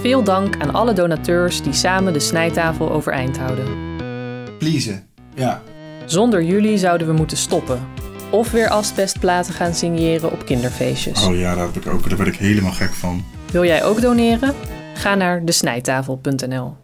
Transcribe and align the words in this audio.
Veel 0.00 0.24
dank 0.24 0.60
aan 0.60 0.74
alle 0.74 0.92
donateurs 0.92 1.62
die 1.62 1.72
samen 1.72 2.12
de 2.12 2.20
snijtafel 2.20 2.90
overeind 2.90 3.38
houden. 3.38 3.66
Pleasen. 4.58 5.08
Ja. 5.34 5.62
Zonder 6.06 6.42
jullie 6.42 6.78
zouden 6.78 7.06
we 7.06 7.12
moeten 7.12 7.36
stoppen. 7.36 7.88
Of 8.30 8.50
weer 8.50 8.68
asbestplaten 8.68 9.54
gaan 9.54 9.74
signeren 9.74 10.32
op 10.32 10.44
kinderfeestjes. 10.44 11.26
Oh 11.26 11.36
ja, 11.36 11.54
daar, 11.54 11.66
heb 11.66 11.76
ik 11.76 11.86
ook, 11.86 12.08
daar 12.08 12.18
ben 12.18 12.26
ik 12.26 12.36
helemaal 12.36 12.72
gek 12.72 12.92
van. 12.92 13.24
Wil 13.52 13.64
jij 13.64 13.84
ook 13.84 14.00
doneren? 14.00 14.54
Ga 14.94 15.14
naar 15.14 15.44
desnijtafel.nl. 15.44 16.76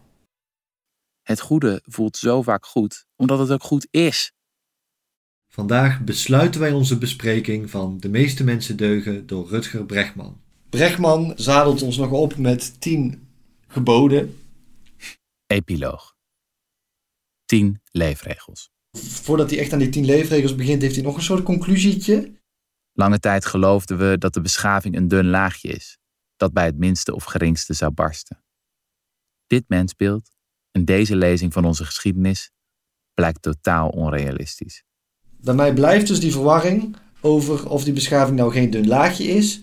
Het 1.23 1.41
goede 1.41 1.83
voelt 1.85 2.17
zo 2.17 2.43
vaak 2.43 2.67
goed, 2.67 3.07
omdat 3.17 3.39
het 3.39 3.51
ook 3.51 3.63
goed 3.63 3.87
is. 3.91 4.33
Vandaag 5.49 6.01
besluiten 6.01 6.61
wij 6.61 6.73
onze 6.73 6.99
bespreking 6.99 7.71
van 7.71 7.99
De 7.99 8.09
meeste 8.09 8.45
mensen 8.45 8.77
deugen 8.77 9.27
door 9.27 9.49
Rutger 9.49 9.85
Bregman. 9.85 10.45
Bregman 10.71 11.33
zadelt 11.37 11.83
ons 11.83 11.97
nog 11.97 12.11
op 12.11 12.37
met 12.37 12.81
10 12.81 13.29
geboden. 13.69 14.39
Epiloog. 15.47 16.15
10 17.45 17.81
leefregels. 17.91 18.71
Voordat 18.99 19.51
hij 19.51 19.59
echt 19.59 19.73
aan 19.73 19.79
die 19.79 19.89
10 19.89 20.05
leefregels 20.05 20.55
begint, 20.55 20.83
heeft 20.83 20.95
hij 20.95 21.05
nog 21.05 21.17
een 21.17 21.23
soort 21.23 21.43
conclusietje. 21.43 22.33
Lange 22.93 23.19
tijd 23.19 23.47
geloofden 23.47 23.99
we 23.99 24.19
dat 24.19 24.35
de 24.35 24.41
beschaving 24.41 24.97
een 24.97 25.09
dun 25.09 25.27
laagje 25.29 25.69
is, 25.69 25.99
dat 26.37 26.53
bij 26.53 26.65
het 26.65 26.79
minste 26.79 27.15
of 27.15 27.25
geringste 27.25 27.75
zou 27.75 27.91
barsten. 27.91 28.45
Dit 29.47 29.65
mensbeeld 29.69 30.31
en 30.71 30.85
deze 30.85 31.17
lezing 31.17 31.53
van 31.53 31.65
onze 31.65 31.85
geschiedenis 31.85 32.51
blijkt 33.15 33.43
totaal 33.43 33.89
onrealistisch. 33.89 34.85
Bij 35.41 35.55
mij 35.55 35.75
blijft 35.75 36.07
dus 36.07 36.21
die 36.21 36.33
verwarring 36.33 36.97
over 37.21 37.69
of 37.69 37.85
die 37.85 37.93
beschaving 37.93 38.37
nou 38.37 38.53
geen 38.53 38.71
dun 38.71 38.87
laagje 38.87 39.25
is, 39.25 39.61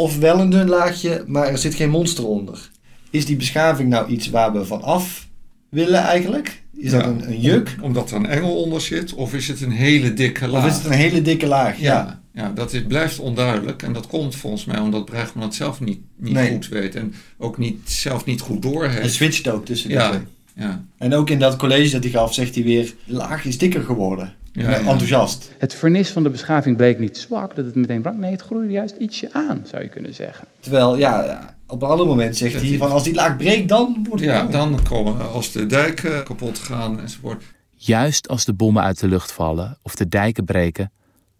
of 0.00 0.18
wel 0.18 0.40
een 0.40 0.50
dun 0.50 0.68
laagje, 0.68 1.24
maar 1.26 1.46
er 1.48 1.58
zit 1.58 1.74
geen 1.74 1.90
monster 1.90 2.26
onder. 2.26 2.70
Is 3.10 3.26
die 3.26 3.36
beschaving 3.36 3.88
nou 3.88 4.08
iets 4.10 4.30
waar 4.30 4.52
we 4.52 4.64
van 4.64 4.82
af 4.82 5.28
willen 5.68 6.00
eigenlijk? 6.02 6.62
Is 6.76 6.90
dat 6.90 7.04
een, 7.04 7.28
een 7.30 7.40
juk? 7.40 7.74
om- 7.78 7.84
omdat 7.84 8.10
er 8.10 8.16
een 8.16 8.26
engel 8.26 8.56
onder 8.62 8.80
zit, 8.80 9.14
of 9.14 9.34
is 9.34 9.48
het 9.48 9.60
een 9.60 9.70
hele 9.70 10.14
dikke 10.14 10.48
laag? 10.48 10.64
Of 10.64 10.70
is 10.70 10.76
het 10.76 10.84
een 10.84 10.92
hele 10.98 11.22
dikke 11.22 11.46
laag? 11.46 11.78
Ja. 11.80 11.92
ja, 11.94 12.20
ja, 12.42 12.52
dat 12.54 12.72
is, 12.72 12.82
blijft 12.88 13.18
onduidelijk. 13.18 13.82
En 13.82 13.92
dat 13.92 14.06
komt 14.06 14.36
volgens 14.36 14.64
mij 14.64 14.78
omdat 14.78 15.04
Bregman 15.04 15.44
het 15.44 15.54
zelf 15.54 15.80
niet, 15.80 16.00
niet 16.16 16.32
Nee. 16.32 16.50
goed 16.50 16.68
weet. 16.68 16.94
En 16.94 17.14
ook 17.38 17.58
niet, 17.58 17.78
zelf 17.84 18.24
niet 18.24 18.40
goed 18.40 18.62
Hij 18.64 18.72
doorheeft. 18.72 19.14
switcht 19.14 19.48
ook 19.48 19.64
tussen 19.64 19.90
Ja, 19.90 20.08
twee. 20.08 20.20
ja. 20.54 20.84
En 20.98 21.14
ook 21.14 21.30
in 21.30 21.38
dat 21.38 21.56
college 21.56 21.90
dat 21.92 22.02
hij 22.02 22.12
gaf, 22.12 22.34
zegt 22.34 22.54
hij 22.54 22.64
weer, 22.64 22.94
laag 23.04 23.44
is 23.44 23.58
dikker 23.58 23.82
geworden. 23.82 24.34
Ja, 24.52 24.62
En 24.62 24.70
ja. 24.70 24.76
Enthousiast. 24.76 25.52
Het 25.58 25.74
vernis 25.74 26.10
van 26.10 26.22
de 26.22 26.30
beschaving 26.30 26.76
bleek 26.76 26.98
niet 26.98 27.18
zwak, 27.18 27.56
dat 27.56 27.64
het 27.64 27.74
meteen 27.74 28.02
brak. 28.02 28.16
Nee, 28.16 28.30
het 28.30 28.42
groeide 28.42 28.72
juist 28.72 28.96
ietsje 28.96 29.32
aan, 29.32 29.62
zou 29.64 29.82
je 29.82 29.88
kunnen 29.88 30.14
zeggen. 30.14 30.46
Terwijl, 30.60 30.96
ja, 30.96 31.54
op 31.66 31.82
een 31.82 31.88
ander 31.88 32.06
moment 32.06 32.36
zegt 32.36 32.52
Dat 32.52 32.62
hij 32.62 32.76
van 32.76 32.90
als 32.90 33.04
die 33.04 33.14
laag 33.14 33.36
breekt, 33.36 33.68
dan 33.68 34.06
wordt 34.08 34.24
het 34.24 34.30
ja, 34.30 34.46
dan 34.46 34.82
komen 34.82 35.30
als 35.32 35.52
de 35.52 35.66
dijken 35.66 36.24
kapot 36.24 36.58
gaan 36.58 37.00
enzovoort. 37.00 37.44
Juist 37.74 38.28
als 38.28 38.44
de 38.44 38.52
bommen 38.52 38.82
uit 38.82 39.00
de 39.00 39.08
lucht 39.08 39.32
vallen 39.32 39.78
of 39.82 39.94
de 39.94 40.08
dijken 40.08 40.44
breken, 40.44 40.92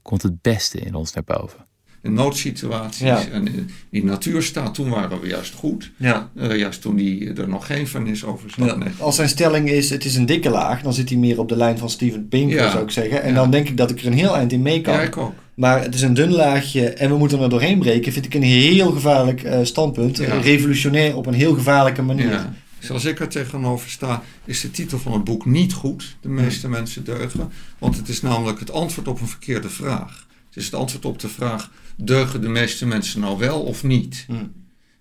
komt 0.02 0.22
het 0.22 0.42
beste 0.42 0.78
in 0.78 0.94
ons 0.94 1.12
naar 1.12 1.24
boven. 1.24 1.64
In 2.02 2.14
noodsituaties 2.14 3.00
Ja. 3.00 3.26
en 3.32 3.46
in 3.46 3.70
die 3.90 4.04
natuurstaat, 4.04 4.74
toen 4.74 4.88
waren 4.88 5.20
we 5.20 5.26
juist 5.26 5.54
goed. 5.54 5.90
Ja. 5.96 6.30
Eh, 6.36 6.56
juist 6.58 6.80
toen 6.80 6.96
die, 6.96 7.32
er 7.32 7.48
nog 7.48 7.66
geen 7.66 7.86
vernis 7.88 8.24
over 8.24 8.50
zat. 8.50 8.66
Ja. 8.68 8.74
Nee. 8.76 8.88
Als 8.98 9.16
zijn 9.16 9.28
stelling 9.28 9.70
is, 9.70 9.90
het 9.90 10.04
is 10.04 10.16
een 10.16 10.26
dikke 10.26 10.50
laag, 10.50 10.82
dan 10.82 10.92
zit 10.94 11.08
hij 11.08 11.18
meer 11.18 11.38
op 11.38 11.48
de 11.48 11.56
lijn 11.56 11.78
van 11.78 11.90
Steven 11.90 12.28
Pinker, 12.28 12.56
Ja. 12.56 12.70
zou 12.70 12.82
ik 12.84 12.90
zeggen. 12.90 13.22
En 13.22 13.28
Ja. 13.28 13.34
dan 13.34 13.50
denk 13.50 13.68
ik 13.68 13.76
dat 13.76 13.90
ik 13.90 14.00
er 14.00 14.06
een 14.06 14.12
heel 14.12 14.36
eind 14.36 14.52
in 14.52 14.62
mee 14.62 14.80
kan. 14.80 14.94
Ja, 14.94 15.00
ik 15.00 15.16
ook. 15.16 15.32
Maar 15.54 15.82
het 15.82 15.94
is 15.94 16.02
een 16.02 16.14
dun 16.14 16.32
laagje 16.32 16.88
en 16.88 17.10
we 17.10 17.16
moeten 17.16 17.40
er 17.40 17.48
doorheen 17.50 17.78
breken, 17.78 18.12
vind 18.12 18.24
ik 18.24 18.34
een 18.34 18.42
heel 18.42 18.90
gevaarlijk 18.92 19.42
eh, 19.42 19.58
standpunt. 19.62 20.16
Ja. 20.16 20.40
Revolutionair 20.40 21.16
op 21.16 21.26
een 21.26 21.34
heel 21.34 21.54
gevaarlijke 21.54 22.02
manier. 22.02 22.30
Ja. 22.30 22.54
Zoals 22.78 23.04
ik 23.04 23.20
er 23.20 23.28
tegenover 23.28 23.90
sta, 23.90 24.22
is 24.44 24.60
de 24.60 24.70
titel 24.70 24.98
van 24.98 25.12
het 25.12 25.24
boek 25.24 25.46
niet 25.46 25.72
goed. 25.72 26.16
De 26.20 26.28
meeste 26.28 26.68
mensen 26.68 27.04
deugen. 27.04 27.50
Want 27.78 27.96
het 27.96 28.08
is 28.08 28.20
namelijk 28.22 28.58
het 28.60 28.70
antwoord 28.72 29.08
op 29.08 29.20
een 29.20 29.28
verkeerde 29.28 29.70
vraag. 29.70 30.26
Het 30.48 30.56
is 30.58 30.64
het 30.64 30.74
antwoord 30.74 31.04
op 31.04 31.18
de 31.18 31.28
vraag: 31.28 31.70
deugen 32.04 32.40
de 32.40 32.48
meeste 32.48 32.86
mensen 32.86 33.20
nou 33.20 33.38
wel 33.38 33.60
of 33.62 33.82
niet? 33.82 34.24
Hm. 34.26 34.34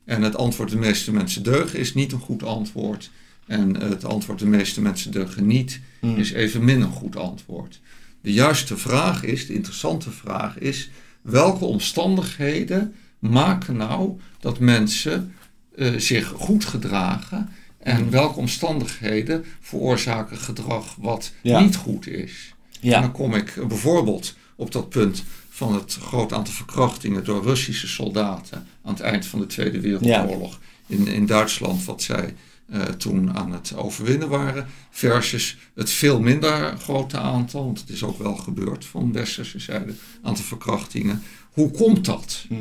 En 0.05 0.21
het 0.21 0.35
antwoord 0.35 0.69
de 0.69 0.77
meeste 0.77 1.11
mensen 1.13 1.43
deugen 1.43 1.79
is 1.79 1.93
niet 1.93 2.11
een 2.11 2.19
goed 2.19 2.43
antwoord. 2.43 3.09
En 3.47 3.75
het 3.81 4.05
antwoord 4.05 4.39
de 4.39 4.45
meeste 4.47 4.81
mensen 4.81 5.11
deugen 5.11 5.47
niet 5.47 5.79
Hm. 5.99 6.15
is 6.15 6.31
evenmin 6.31 6.81
een 6.81 6.91
goed 6.91 7.15
antwoord. 7.15 7.79
De 8.21 8.33
juiste 8.33 8.77
vraag 8.77 9.23
is, 9.23 9.47
de 9.47 9.53
interessante 9.53 10.11
vraag 10.11 10.57
is, 10.57 10.89
welke 11.21 11.65
omstandigheden 11.65 12.95
maken 13.19 13.75
nou 13.77 14.19
dat 14.39 14.59
mensen 14.59 15.33
eh, 15.75 15.93
zich 15.97 16.27
goed 16.27 16.65
gedragen 16.65 17.49
en 17.79 18.09
welke 18.09 18.39
omstandigheden 18.39 19.45
veroorzaken 19.59 20.37
gedrag 20.37 20.95
wat 20.99 21.31
Ja. 21.41 21.59
niet 21.59 21.75
goed 21.75 22.07
is. 22.07 22.53
En 22.81 22.89
Ja. 22.89 23.01
dan 23.01 23.11
kom 23.11 23.33
ik 23.35 23.53
bijvoorbeeld 23.67 24.35
op 24.55 24.71
dat 24.71 24.89
punt 24.89 25.23
van 25.59 25.73
het 25.73 25.97
groot 26.01 26.33
aantal 26.33 26.53
verkrachtingen 26.53 27.23
door 27.23 27.43
Russische 27.43 27.87
soldaten 27.87 28.67
aan 28.83 28.93
het 28.93 29.01
eind 29.01 29.25
van 29.25 29.39
de 29.39 29.45
Tweede 29.45 29.79
Wereldoorlog 29.79 30.59
in, 30.87 31.07
in 31.07 31.25
Duitsland, 31.25 31.85
wat 31.85 32.01
zij 32.01 32.35
eh, 32.69 32.81
toen 32.81 33.37
aan 33.37 33.51
het 33.51 33.75
overwinnen 33.75 34.29
waren, 34.29 34.67
versus 34.89 35.57
het 35.75 35.89
veel 35.89 36.19
minder 36.19 36.77
grote 36.77 37.17
aantal, 37.17 37.65
want 37.65 37.79
het 37.79 37.89
is 37.89 38.03
ook 38.03 38.17
wel 38.17 38.35
gebeurd 38.35 38.85
van 38.85 39.11
westerse 39.11 39.59
zijde, 39.59 39.93
aantal 40.21 40.43
verkrachtingen. 40.43 41.23
Hoe 41.51 41.71
komt 41.71 42.05
dat? 42.05 42.45
Hm. 42.47 42.55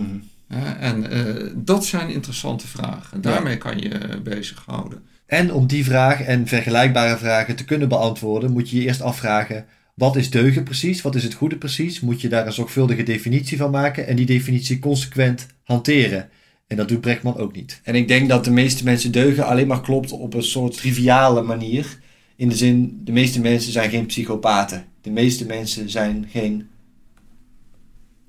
Hè, 0.47 0.73
en 0.73 1.11
eh, 1.11 1.51
dat 1.55 1.85
zijn 1.85 2.09
interessante 2.11 2.67
vragen. 2.67 3.21
Daarmee 3.21 3.59
kan 3.59 3.79
je 3.79 3.89
eh, 3.89 4.21
bezighouden. 4.21 5.03
En 5.27 5.53
om 5.53 5.67
die 5.67 5.85
vraag 5.85 6.21
en 6.21 6.47
vergelijkbare 6.47 7.19
vragen 7.19 7.57
te 7.57 7.65
kunnen 7.65 7.89
beantwoorden, 7.89 8.53
moet 8.53 8.71
je 8.71 8.77
je 8.77 8.87
eerst 8.87 9.03
afvragen: 9.03 9.67
wat 9.99 10.17
is 10.17 10.31
deugen 10.31 10.65
precies? 10.65 11.03
Wat 11.03 11.15
is 11.15 11.23
het 11.23 11.35
goede 11.35 11.57
precies? 11.57 12.01
Moet 12.01 12.21
je 12.21 12.29
daar 12.29 12.47
een 12.47 12.53
zorgvuldige 12.53 13.03
definitie 13.03 13.57
van 13.57 13.71
maken 13.71 14.07
en 14.07 14.17
die 14.17 14.27
definitie 14.27 14.79
consequent 14.79 15.47
hanteren. 15.63 16.29
En 16.67 16.77
dat 16.77 16.89
doet 16.89 17.01
Brechtman 17.01 17.37
ook 17.37 17.55
niet. 17.55 17.81
En 17.85 17.95
ik 17.95 18.09
denk 18.09 18.29
dat 18.29 18.45
de 18.45 18.51
meeste 18.51 18.85
mensen 18.85 19.13
deugen 19.13 19.47
alleen 19.47 19.67
maar 19.67 19.81
klopt 19.81 20.13
op 20.13 20.35
een 20.35 20.43
soort 20.43 20.77
triviale 20.77 21.43
manier. 21.43 21.99
In 22.37 22.49
de 22.49 22.57
zin, 22.57 23.01
de 23.05 23.13
meeste 23.13 23.41
mensen 23.41 23.73
zijn 23.73 23.91
geen 23.91 24.07
psychopaten. 24.07 24.85
De 25.01 25.11
meeste 25.11 25.47
mensen 25.47 25.91
zijn 25.91 26.27
geen 26.31 26.69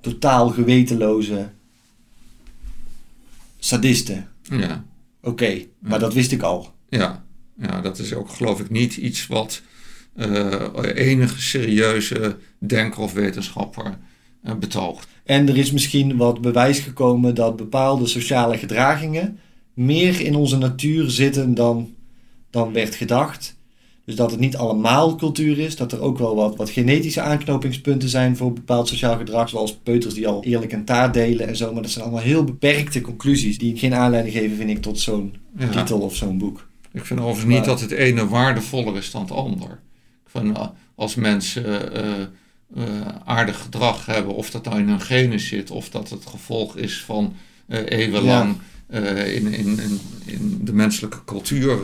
totaal 0.02 0.50
gewetenloze 0.50 1.50
sadisten. 3.60 4.28
Ja. 4.42 4.86
Oké, 5.22 5.66
maar 5.80 5.92
Ja. 5.92 5.98
dat 5.98 6.14
wist 6.14 6.32
ik 6.32 6.42
al. 6.42 6.74
Ja, 6.90 7.24
ja, 7.62 7.82
dat 7.82 8.00
is 8.00 8.14
ook 8.14 8.30
geloof 8.30 8.60
ik 8.60 8.70
niet 8.70 8.96
iets 8.98 9.28
wat 9.28 9.62
enige 10.96 11.42
serieuze 11.42 12.36
denker 12.58 13.02
of 13.02 13.14
wetenschapper 13.14 13.98
eh, 14.44 14.54
betoogt. 14.56 15.08
En 15.24 15.50
er 15.50 15.58
is 15.58 15.72
misschien 15.72 16.18
wat 16.18 16.42
bewijs 16.42 16.80
gekomen 16.80 17.36
dat 17.36 17.56
bepaalde 17.56 18.08
sociale 18.08 18.58
gedragingen 18.58 19.40
meer 19.74 20.22
in 20.22 20.36
onze 20.36 20.58
natuur 20.58 21.10
zitten 21.10 21.54
dan, 21.54 21.94
dan 22.50 22.74
werd 22.74 22.96
gedacht. 22.96 23.58
Dus 24.06 24.16
dat 24.18 24.32
het 24.32 24.40
niet 24.40 24.58
allemaal 24.58 25.16
cultuur 25.16 25.60
is, 25.60 25.76
dat 25.76 25.92
er 25.92 26.02
ook 26.02 26.18
wel 26.18 26.36
wat, 26.36 26.56
wat 26.56 26.70
genetische 26.70 27.22
aanknopingspunten 27.22 28.10
zijn 28.10 28.38
voor 28.38 28.54
bepaald 28.54 28.88
sociaal 28.88 29.18
gedrag, 29.18 29.50
zoals 29.50 29.78
peuters 29.78 30.14
die 30.14 30.28
al 30.28 30.44
eerlijk 30.44 30.72
een 30.72 30.86
taart 30.86 31.14
delen 31.14 31.48
en 31.48 31.56
zo. 31.56 31.74
Maar 31.74 31.82
dat 31.82 31.92
zijn 31.92 32.04
allemaal 32.06 32.24
heel 32.24 32.44
beperkte 32.44 33.02
conclusies 33.02 33.58
die 33.58 33.78
geen 33.78 33.94
aanleiding 33.94 34.36
geven, 34.36 34.58
vind 34.58 34.70
ik, 34.70 34.82
tot 34.82 35.00
zo'n 35.00 35.36
Ja. 35.58 35.70
titel 35.70 36.00
of 36.00 36.16
zo'n 36.16 36.38
boek. 36.38 36.68
Ik 36.92 37.06
vind 37.06 37.20
overigens 37.20 37.54
niet 37.56 37.66
dat 37.66 37.82
het 37.82 37.92
ene 37.92 38.28
waardevoller 38.28 38.96
is 38.98 39.12
dan 39.12 39.22
het 39.22 39.32
ander. 39.32 39.80
Vind, 40.32 40.58
eh, 40.58 40.68
als 40.96 41.16
mensen 41.16 41.94
eh, 41.94 42.22
eh, 42.76 42.86
aardig 43.26 43.60
gedrag 43.62 44.06
hebben, 44.06 44.36
of 44.36 44.50
dat 44.50 44.66
nou 44.66 44.80
in 44.80 44.88
hun 44.88 45.02
genen 45.02 45.40
zit, 45.40 45.72
of 45.72 45.90
dat 45.90 46.10
het 46.10 46.26
gevolg 46.26 46.78
is 46.78 47.04
van 47.04 47.36
eeuwenlang 47.68 48.56
eh, 48.88 49.36
in, 49.36 49.54
in, 49.54 49.80
in, 49.80 50.00
in 50.26 50.60
de 50.64 50.74
menselijke 50.74 51.24
cultuur 51.26 51.78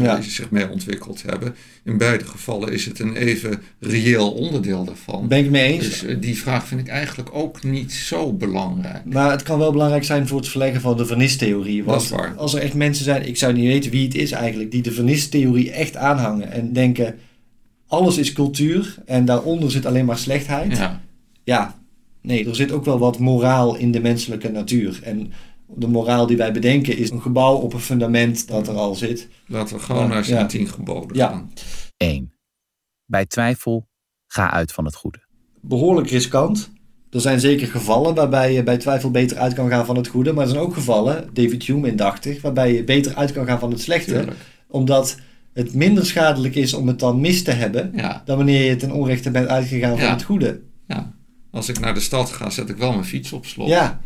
Ja. 0.00 0.16
die 0.16 0.30
zich 0.30 0.50
mee 0.50 0.70
ontwikkeld 0.70 1.22
hebben. 1.22 1.54
In 1.84 1.98
beide 1.98 2.24
gevallen 2.24 2.72
is 2.72 2.84
het 2.84 2.98
een 2.98 3.16
even 3.16 3.62
reëel 3.80 4.32
onderdeel 4.32 4.84
daarvan. 4.84 5.28
Ben 5.28 5.38
ik 5.38 5.44
het 5.44 5.52
mee 5.52 5.72
eens? 5.72 6.00
Dus 6.00 6.16
die 6.20 6.38
vraag 6.38 6.66
vind 6.66 6.80
ik 6.80 6.88
eigenlijk 6.88 7.28
ook 7.32 7.62
niet 7.62 7.92
zo 7.92 8.32
belangrijk. 8.32 9.04
Maar 9.04 9.30
het 9.30 9.42
kan 9.42 9.58
wel 9.58 9.72
belangrijk 9.72 10.04
zijn 10.04 10.26
voor 10.26 10.38
het 10.38 10.48
verleggen 10.48 10.80
van 10.80 10.96
de 10.96 11.06
vernistheorie. 11.06 11.84
Want 11.84 12.12
als 12.36 12.54
er 12.54 12.60
echt 12.62 12.74
mensen 12.74 13.04
zijn, 13.04 13.26
ik 13.28 13.36
zou 13.36 13.52
niet 13.52 13.66
weten 13.66 13.90
wie 13.90 14.04
het 14.04 14.14
is 14.14 14.30
eigenlijk, 14.32 14.70
die 14.70 14.82
de 14.82 14.92
vernistheorie 14.92 15.70
echt 15.70 15.96
aanhangen 15.96 16.50
en 16.52 16.72
denken: 16.72 17.14
alles 17.86 18.16
is 18.16 18.32
cultuur 18.32 18.96
en 19.04 19.24
daaronder 19.24 19.70
zit 19.70 19.86
alleen 19.86 20.04
maar 20.04 20.18
slechtheid. 20.18 20.76
Ja, 20.76 21.00
Ja, 21.44 21.78
nee, 22.22 22.48
er 22.48 22.56
zit 22.56 22.72
ook 22.72 22.84
wel 22.84 22.98
wat 22.98 23.18
moraal 23.18 23.76
in 23.76 23.90
de 23.92 24.00
menselijke 24.00 24.48
natuur. 24.48 25.00
En 25.02 25.32
de 25.66 25.88
moraal 25.88 26.26
die 26.26 26.36
wij 26.36 26.52
bedenken 26.52 26.96
is 26.96 27.10
een 27.10 27.22
gebouw 27.22 27.54
op 27.56 27.72
een 27.72 27.80
fundament 27.80 28.48
dat 28.48 28.68
er 28.68 28.74
al 28.74 28.94
zit. 28.94 29.28
laten 29.46 29.76
we 29.76 29.82
gewoon 29.82 30.08
naar 30.08 30.24
zijn 30.24 30.38
ja. 30.40 30.46
tien 30.46 30.68
geboden 30.68 31.16
Ja. 31.16 31.28
gaan. 31.28 31.52
1. 31.96 32.32
Bij 33.04 33.26
twijfel, 33.26 33.88
ga 34.26 34.50
uit 34.50 34.72
van 34.72 34.84
het 34.84 34.94
goede. 34.94 35.18
Behoorlijk 35.60 36.10
riskant. 36.10 36.70
Er 37.10 37.20
zijn 37.20 37.40
zeker 37.40 37.66
gevallen 37.66 38.14
waarbij 38.14 38.52
je 38.52 38.62
bij 38.62 38.76
twijfel 38.76 39.10
beter 39.10 39.36
uit 39.36 39.54
kan 39.54 39.68
gaan 39.68 39.86
van 39.86 39.96
het 39.96 40.08
goede. 40.08 40.32
Maar 40.32 40.44
er 40.44 40.50
zijn 40.50 40.62
ook 40.62 40.74
gevallen, 40.74 41.28
David 41.32 41.62
Hume 41.64 41.88
indachtig, 41.88 42.42
waarbij 42.42 42.72
je 42.74 42.84
beter 42.84 43.14
uit 43.14 43.32
kan 43.32 43.46
gaan 43.46 43.58
van 43.58 43.70
het 43.70 43.80
slechte. 43.80 44.12
Tuurlijk. 44.12 44.36
Omdat 44.68 45.16
het 45.56 45.74
minder 45.74 46.06
schadelijk 46.06 46.54
is 46.54 46.74
om 46.74 46.86
het 46.88 46.98
dan 46.98 47.20
mis 47.20 47.42
te 47.42 47.50
hebben. 47.50 47.92
Ja, 47.96 48.22
Dan 48.24 48.36
wanneer 48.36 48.64
je 48.68 48.76
ten 48.76 48.90
onrechte 48.92 49.30
bent 49.30 49.48
uitgegaan 49.48 49.98
van 49.98 50.08
het 50.10 50.22
goede. 50.22 50.60
ja. 50.86 51.14
Als 51.50 51.68
ik 51.68 51.80
naar 51.80 51.94
de 51.94 52.00
stad 52.00 52.30
ga, 52.30 52.50
zet 52.50 52.68
ik 52.68 52.76
wel 52.76 52.92
mijn 52.92 53.04
fiets 53.04 53.32
op 53.32 53.46
slot. 53.46 53.68
Ja, 53.68 54.00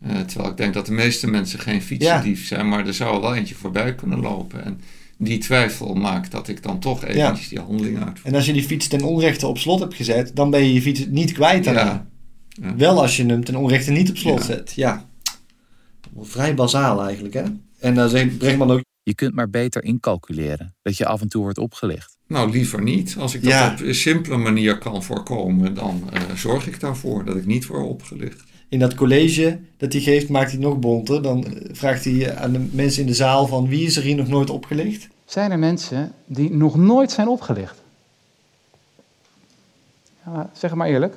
Eh, 0.00 0.20
terwijl 0.20 0.50
ik 0.50 0.56
denk 0.56 0.74
dat 0.74 0.86
de 0.86 0.92
meeste 0.92 1.26
mensen 1.26 1.58
geen 1.58 1.82
fietsendief 1.82 2.46
zijn, 2.46 2.68
maar 2.68 2.86
er 2.86 2.94
zou 2.94 3.20
wel 3.20 3.34
eentje 3.34 3.54
voorbij 3.54 3.94
kunnen 3.94 4.20
lopen. 4.20 4.64
En 4.64 4.80
die 5.18 5.38
twijfel 5.38 5.94
maakt 5.94 6.30
dat 6.30 6.48
ik 6.48 6.62
dan 6.62 6.78
toch 6.80 7.04
eventjes 7.04 7.48
die 7.48 7.60
handeling 7.60 8.04
uitvoer. 8.04 8.26
en 8.30 8.34
als 8.34 8.46
je 8.46 8.52
die 8.52 8.62
fiets 8.62 8.88
ten 8.88 9.02
onrechte 9.02 9.46
op 9.46 9.58
slot 9.58 9.80
hebt 9.80 9.94
gezet, 9.94 10.30
dan 10.36 10.50
ben 10.50 10.60
je 10.64 10.72
je 10.72 10.82
fiets 10.82 11.06
niet 11.08 11.32
kwijt 11.32 11.64
daarna. 11.64 12.06
Ja. 12.48 12.76
Wel 12.76 13.00
als 13.00 13.16
je 13.16 13.26
hem 13.26 13.44
ten 13.44 13.56
onrechte 13.56 13.90
niet 13.90 14.10
op 14.10 14.16
slot 14.16 14.38
Ja. 14.38 14.44
zet. 14.44 14.72
Ja. 14.76 15.04
Vrij 16.20 16.54
bazaal 16.54 17.02
eigenlijk, 17.04 17.34
hè? 17.34 17.42
En 17.80 17.94
dan 17.94 18.08
zegt 18.08 18.38
Bregman 18.38 18.70
ook, 18.70 18.82
Je 19.04 19.14
kunt 19.14 19.34
maar 19.34 19.50
beter 19.50 19.84
incalculeren 19.84 20.74
dat 20.82 20.96
je 20.96 21.06
af 21.06 21.20
en 21.20 21.28
toe 21.28 21.42
wordt 21.42 21.58
opgelicht. 21.58 22.16
Nou, 22.26 22.50
liever 22.50 22.82
niet. 22.82 23.16
Als 23.18 23.34
ik 23.34 23.42
dat 23.42 23.52
Ja. 23.52 23.72
op 23.72 23.80
een 23.80 23.94
simpele 23.94 24.36
manier 24.36 24.78
kan 24.78 25.02
voorkomen, 25.02 25.74
dan 25.74 26.02
eh, 26.12 26.22
zorg 26.34 26.66
ik 26.66 26.80
daarvoor 26.80 27.24
dat 27.24 27.36
ik 27.36 27.46
niet 27.46 27.66
word 27.66 27.84
opgelicht. 27.86 28.42
in 28.68 28.78
dat 28.80 28.94
college 28.94 29.58
dat 29.76 29.92
hij 29.92 30.02
geeft, 30.02 30.28
maakt 30.28 30.50
hij 30.50 30.60
het 30.60 30.68
nog 30.68 30.78
bonter. 30.78 31.22
Dan 31.22 31.46
eh, 31.46 31.74
vraagt 31.74 32.04
hij 32.04 32.36
aan 32.36 32.52
de 32.52 32.58
mensen 32.72 33.00
in 33.00 33.06
de 33.06 33.14
zaal 33.14 33.46
van 33.46 33.68
wie 33.68 33.86
is 33.86 33.96
er 33.96 34.02
hier 34.02 34.16
nog 34.16 34.28
nooit 34.28 34.50
opgelicht? 34.50 35.08
Zijn 35.24 35.50
er 35.50 35.58
mensen 35.58 36.12
die 36.26 36.52
nog 36.52 36.76
nooit 36.76 37.10
zijn 37.12 37.28
opgelicht? 37.28 37.82
Ja, 40.24 40.50
zeg 40.52 40.70
het 40.70 40.78
maar 40.78 40.88
eerlijk. 40.88 41.14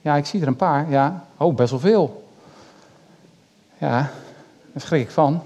Ja, 0.00 0.16
ik 0.16 0.24
zie 0.26 0.40
er 0.40 0.46
een 0.46 0.56
paar. 0.56 0.90
Ja, 0.90 1.26
oh, 1.36 1.54
best 1.56 1.70
wel 1.70 1.80
veel. 1.80 2.28
Ja, 3.80 4.12
daar 4.72 4.82
schrik 4.82 5.02
ik 5.02 5.10
van. 5.10 5.42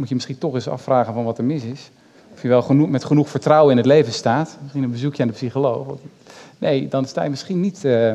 Moet 0.00 0.08
je 0.08 0.14
misschien 0.14 0.38
toch 0.38 0.54
eens 0.54 0.68
afvragen 0.68 1.14
van 1.14 1.24
wat 1.24 1.38
er 1.38 1.44
mis 1.44 1.62
is. 1.62 1.90
Of 2.32 2.42
je 2.42 2.48
wel 2.48 2.62
genoeg, 2.62 2.88
met 2.88 3.04
genoeg 3.04 3.28
vertrouwen 3.28 3.70
in 3.70 3.76
het 3.76 3.86
leven 3.86 4.12
staat. 4.12 4.58
Misschien 4.62 4.82
een 4.82 4.90
bezoekje 4.90 5.22
aan 5.22 5.28
de 5.28 5.34
psycholoog. 5.34 5.98
Nee, 6.58 6.88
dan 6.88 7.04
sta 7.06 7.22
je 7.22 7.30
misschien 7.30 7.60
niet 7.60 7.84
eh, 7.84 8.10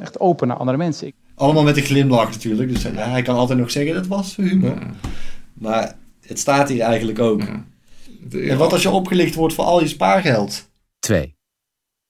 echt 0.00 0.20
open 0.20 0.48
naar 0.48 0.56
andere 0.56 0.78
mensen. 0.78 1.06
Ik- 1.06 1.14
Allemaal 1.34 1.62
met 1.62 1.76
een 1.76 1.82
glimlach 1.82 2.30
natuurlijk. 2.30 2.68
Dus 2.72 2.82
ja, 2.82 2.90
hij 2.90 3.22
kan 3.22 3.36
altijd 3.36 3.58
nog 3.58 3.70
zeggen 3.70 3.94
dat 3.94 4.06
was 4.06 4.36
humor. 4.36 4.74
Ja. 4.80 4.90
Maar 5.54 5.96
het 6.26 6.38
staat 6.38 6.68
hier 6.68 6.80
eigenlijk 6.80 7.18
ook. 7.18 7.42
Ja. 7.42 7.64
De- 8.28 8.40
En 8.50 8.58
wat 8.58 8.72
als 8.72 8.82
je 8.82 8.90
opgelicht 8.90 9.34
wordt 9.34 9.54
voor 9.54 9.64
al 9.64 9.80
je 9.80 9.88
spaargeld? 9.88 10.68
2. 10.98 11.36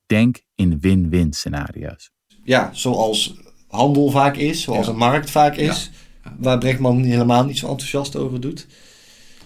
Denk 0.07 0.41
in 0.55 0.79
win-win 0.81 1.33
scenario's. 1.33 2.11
Ja, 2.45 2.71
zoals 2.73 3.35
handel 3.69 4.11
vaak 4.11 4.37
is, 4.37 4.63
zoals 4.63 4.87
Ja. 4.87 4.93
een 4.93 4.99
markt 4.99 5.31
vaak 5.31 5.57
is. 5.57 5.91
Waar 6.39 6.59
Brechtman 6.59 7.03
helemaal 7.03 7.45
niet 7.45 7.59
zo 7.59 7.69
enthousiast 7.69 8.17
over 8.17 8.41
doet. 8.41 8.67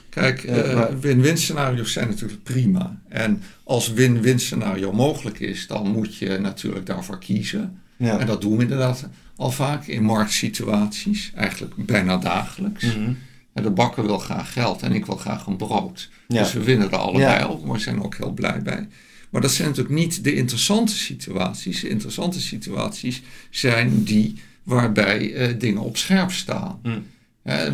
Kijk, 0.08 0.44
eh, 0.44 0.74
maar- 0.74 1.00
win-win 1.00 1.38
scenario's 1.38 1.92
zijn 1.92 2.08
natuurlijk 2.08 2.42
prima. 2.42 3.00
En 3.08 3.42
als 3.64 3.92
win-win 3.92 4.38
scenario 4.40 4.92
mogelijk 4.92 5.40
is, 5.40 5.66
dan 5.66 5.88
moet 5.88 6.16
je 6.16 6.38
natuurlijk 6.38 6.86
daarvoor 6.86 7.18
kiezen. 7.18 7.80
Ja. 7.96 8.18
En 8.18 8.26
dat 8.26 8.40
doen 8.40 8.56
we 8.56 8.62
inderdaad 8.62 9.08
al 9.36 9.50
vaak 9.50 9.86
in 9.86 10.02
marktsituaties, 10.02 11.32
eigenlijk 11.34 11.74
bijna 11.76 12.16
dagelijks. 12.16 12.84
Mhm. 12.84 13.12
En 13.52 13.62
De 13.62 13.70
bakker 13.70 14.06
wil 14.06 14.18
graag 14.18 14.52
geld 14.52 14.82
en 14.82 14.92
ik 14.92 15.06
wil 15.06 15.16
graag 15.16 15.46
een 15.46 15.56
brood. 15.56 16.08
Ja. 16.28 16.38
Dus 16.42 16.52
we 16.52 16.62
winnen 16.62 16.90
er 16.90 16.96
allebei 16.96 17.38
Ja. 17.38 17.48
op, 17.48 17.64
maar 17.64 17.74
we 17.74 17.80
zijn 17.82 17.96
er 17.96 18.04
ook 18.04 18.16
heel 18.16 18.32
blij 18.32 18.62
bij. 18.62 18.88
Maar 19.30 19.40
dat 19.40 19.50
zijn 19.50 19.68
natuurlijk 19.68 19.94
niet 19.94 20.24
de 20.24 20.34
interessante 20.34 20.96
situaties. 20.96 21.80
De 21.80 21.88
interessante 21.88 22.40
situaties 22.40 23.22
zijn 23.50 24.04
die 24.04 24.40
waarbij 24.62 25.34
eh, 25.34 25.54
dingen 25.58 25.82
op 25.82 25.96
scherp 25.96 26.30
staan. 26.32 26.78
Hm. 26.82 26.98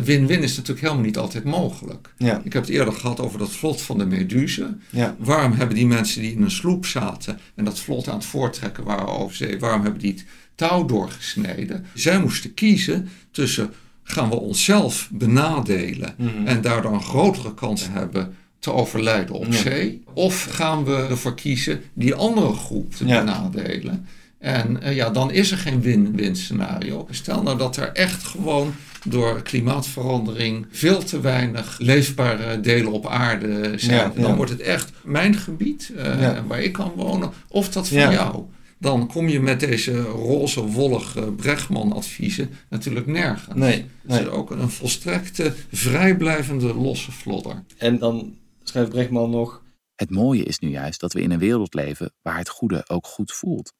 Win-win 0.03 0.43
is 0.43 0.55
natuurlijk 0.55 0.81
helemaal 0.81 1.03
niet 1.05 1.17
altijd 1.17 1.43
mogelijk. 1.43 2.13
Ja. 2.17 2.41
Ik 2.43 2.53
heb 2.53 2.61
het 2.61 2.71
eerder 2.71 2.93
gehad 2.93 3.19
over 3.19 3.39
dat 3.39 3.51
vlot 3.51 3.81
van 3.81 3.97
de 3.97 4.05
Meduze. 4.05 4.77
Ja. 4.89 5.15
Waarom 5.19 5.51
hebben 5.51 5.75
die 5.75 5.87
mensen 5.87 6.21
die 6.21 6.31
in 6.31 6.41
een 6.41 6.51
sloep 6.51 6.85
zaten 6.85 7.39
en 7.55 7.65
dat 7.65 7.79
vlot 7.79 8.07
aan 8.07 8.15
het 8.15 8.25
voortrekken 8.25 8.83
waren 8.83 9.07
over 9.07 9.35
zee, 9.35 9.59
waarom 9.59 9.81
hebben 9.81 10.01
die 10.01 10.11
het 10.11 10.25
touw 10.55 10.85
doorgesneden? 10.85 11.85
Zij 11.93 12.19
moesten 12.21 12.53
kiezen 12.53 13.09
tussen 13.31 13.73
gaan 14.03 14.29
we 14.29 14.35
onszelf 14.35 15.09
benadelen 15.11 16.13
Mhm. 16.17 16.47
en 16.47 16.61
daardoor 16.61 16.93
een 16.93 17.01
grotere 17.03 17.53
kans 17.53 17.87
hebben 17.91 18.35
te 18.59 18.71
overlijden 18.73 19.35
op 19.35 19.45
Ja. 19.45 19.51
zee, 19.51 20.03
of 20.13 20.43
gaan 20.43 20.83
we 20.85 20.95
ervoor 21.09 21.35
kiezen 21.35 21.81
die 21.93 22.15
andere 22.15 22.53
groep 22.53 22.93
te 22.95 23.05
Ja. 23.05 23.19
benadelen? 23.19 24.07
En 24.39 24.81
eh, 24.81 24.95
ja, 24.95 25.09
dan 25.09 25.31
is 25.31 25.51
er 25.51 25.57
geen 25.57 25.81
win-win 25.81 26.35
scenario. 26.35 27.07
Stel 27.09 27.43
nou 27.43 27.57
dat 27.57 27.77
er 27.77 27.91
echt 27.91 28.23
gewoon 28.23 28.73
door 29.07 29.41
klimaatverandering 29.41 30.67
veel 30.71 31.03
te 31.03 31.19
weinig 31.21 31.77
leefbare 31.79 32.59
delen 32.59 32.91
op 32.91 33.07
aarde 33.07 33.73
zijn. 33.77 33.95
Ja, 33.97 34.11
ja. 34.15 34.21
Dan 34.21 34.35
wordt 34.35 34.51
het 34.51 34.61
echt 34.61 34.91
mijn 35.03 35.35
gebied 35.35 35.91
eh, 35.97 36.21
Ja. 36.21 36.43
waar 36.47 36.61
ik 36.61 36.73
kan 36.73 36.91
wonen, 36.95 37.31
of 37.47 37.69
dat 37.69 37.87
van 37.87 37.97
Ja. 37.97 38.11
jou. 38.11 38.43
Dan 38.77 39.07
kom 39.07 39.27
je 39.27 39.39
met 39.39 39.59
deze 39.59 40.01
roze, 40.01 40.61
wollige 40.65 41.21
Brechtman-adviezen 41.21 42.49
natuurlijk 42.69 43.05
nergens. 43.05 43.55
Nee, 43.55 43.85
Het 44.07 44.21
is 44.21 44.27
ook 44.27 44.51
een 44.51 44.69
volstrekte, 44.69 45.53
vrijblijvende 45.71 46.73
losse 46.73 47.11
vlodder. 47.11 47.63
En 47.77 47.97
dan 47.97 48.35
schrijft 48.63 48.89
Brechtman 48.89 49.29
nog... 49.29 49.61
Het 49.95 50.09
mooie 50.09 50.43
is 50.43 50.59
nu 50.59 50.69
juist 50.69 50.99
dat 50.99 51.13
we 51.13 51.21
in 51.21 51.31
een 51.31 51.39
wereld 51.39 51.73
leven 51.73 52.11
waar 52.21 52.37
het 52.37 52.49
goede 52.49 52.83
ook 52.87 53.07
goed 53.07 53.31
voelt. 53.31 53.73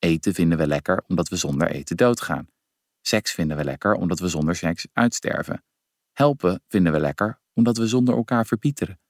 Eten 0.00 0.34
vinden 0.34 0.58
we 0.58 0.66
lekker 0.66 1.04
omdat 1.06 1.28
we 1.28 1.36
zonder 1.36 1.70
eten 1.70 1.96
doodgaan. 1.96 2.48
Seks 3.00 3.32
vinden 3.32 3.56
we 3.56 3.64
lekker 3.64 3.94
omdat 3.94 4.18
we 4.18 4.28
zonder 4.28 4.56
seks 4.56 4.86
uitsterven. 4.92 5.64
Helpen 6.12 6.62
vinden 6.68 6.92
we 6.92 7.00
lekker 7.00 7.40
omdat 7.54 7.76
we 7.76 7.86
zonder 7.86 8.16
elkaar 8.16 8.46
verpieteren. 8.46 9.00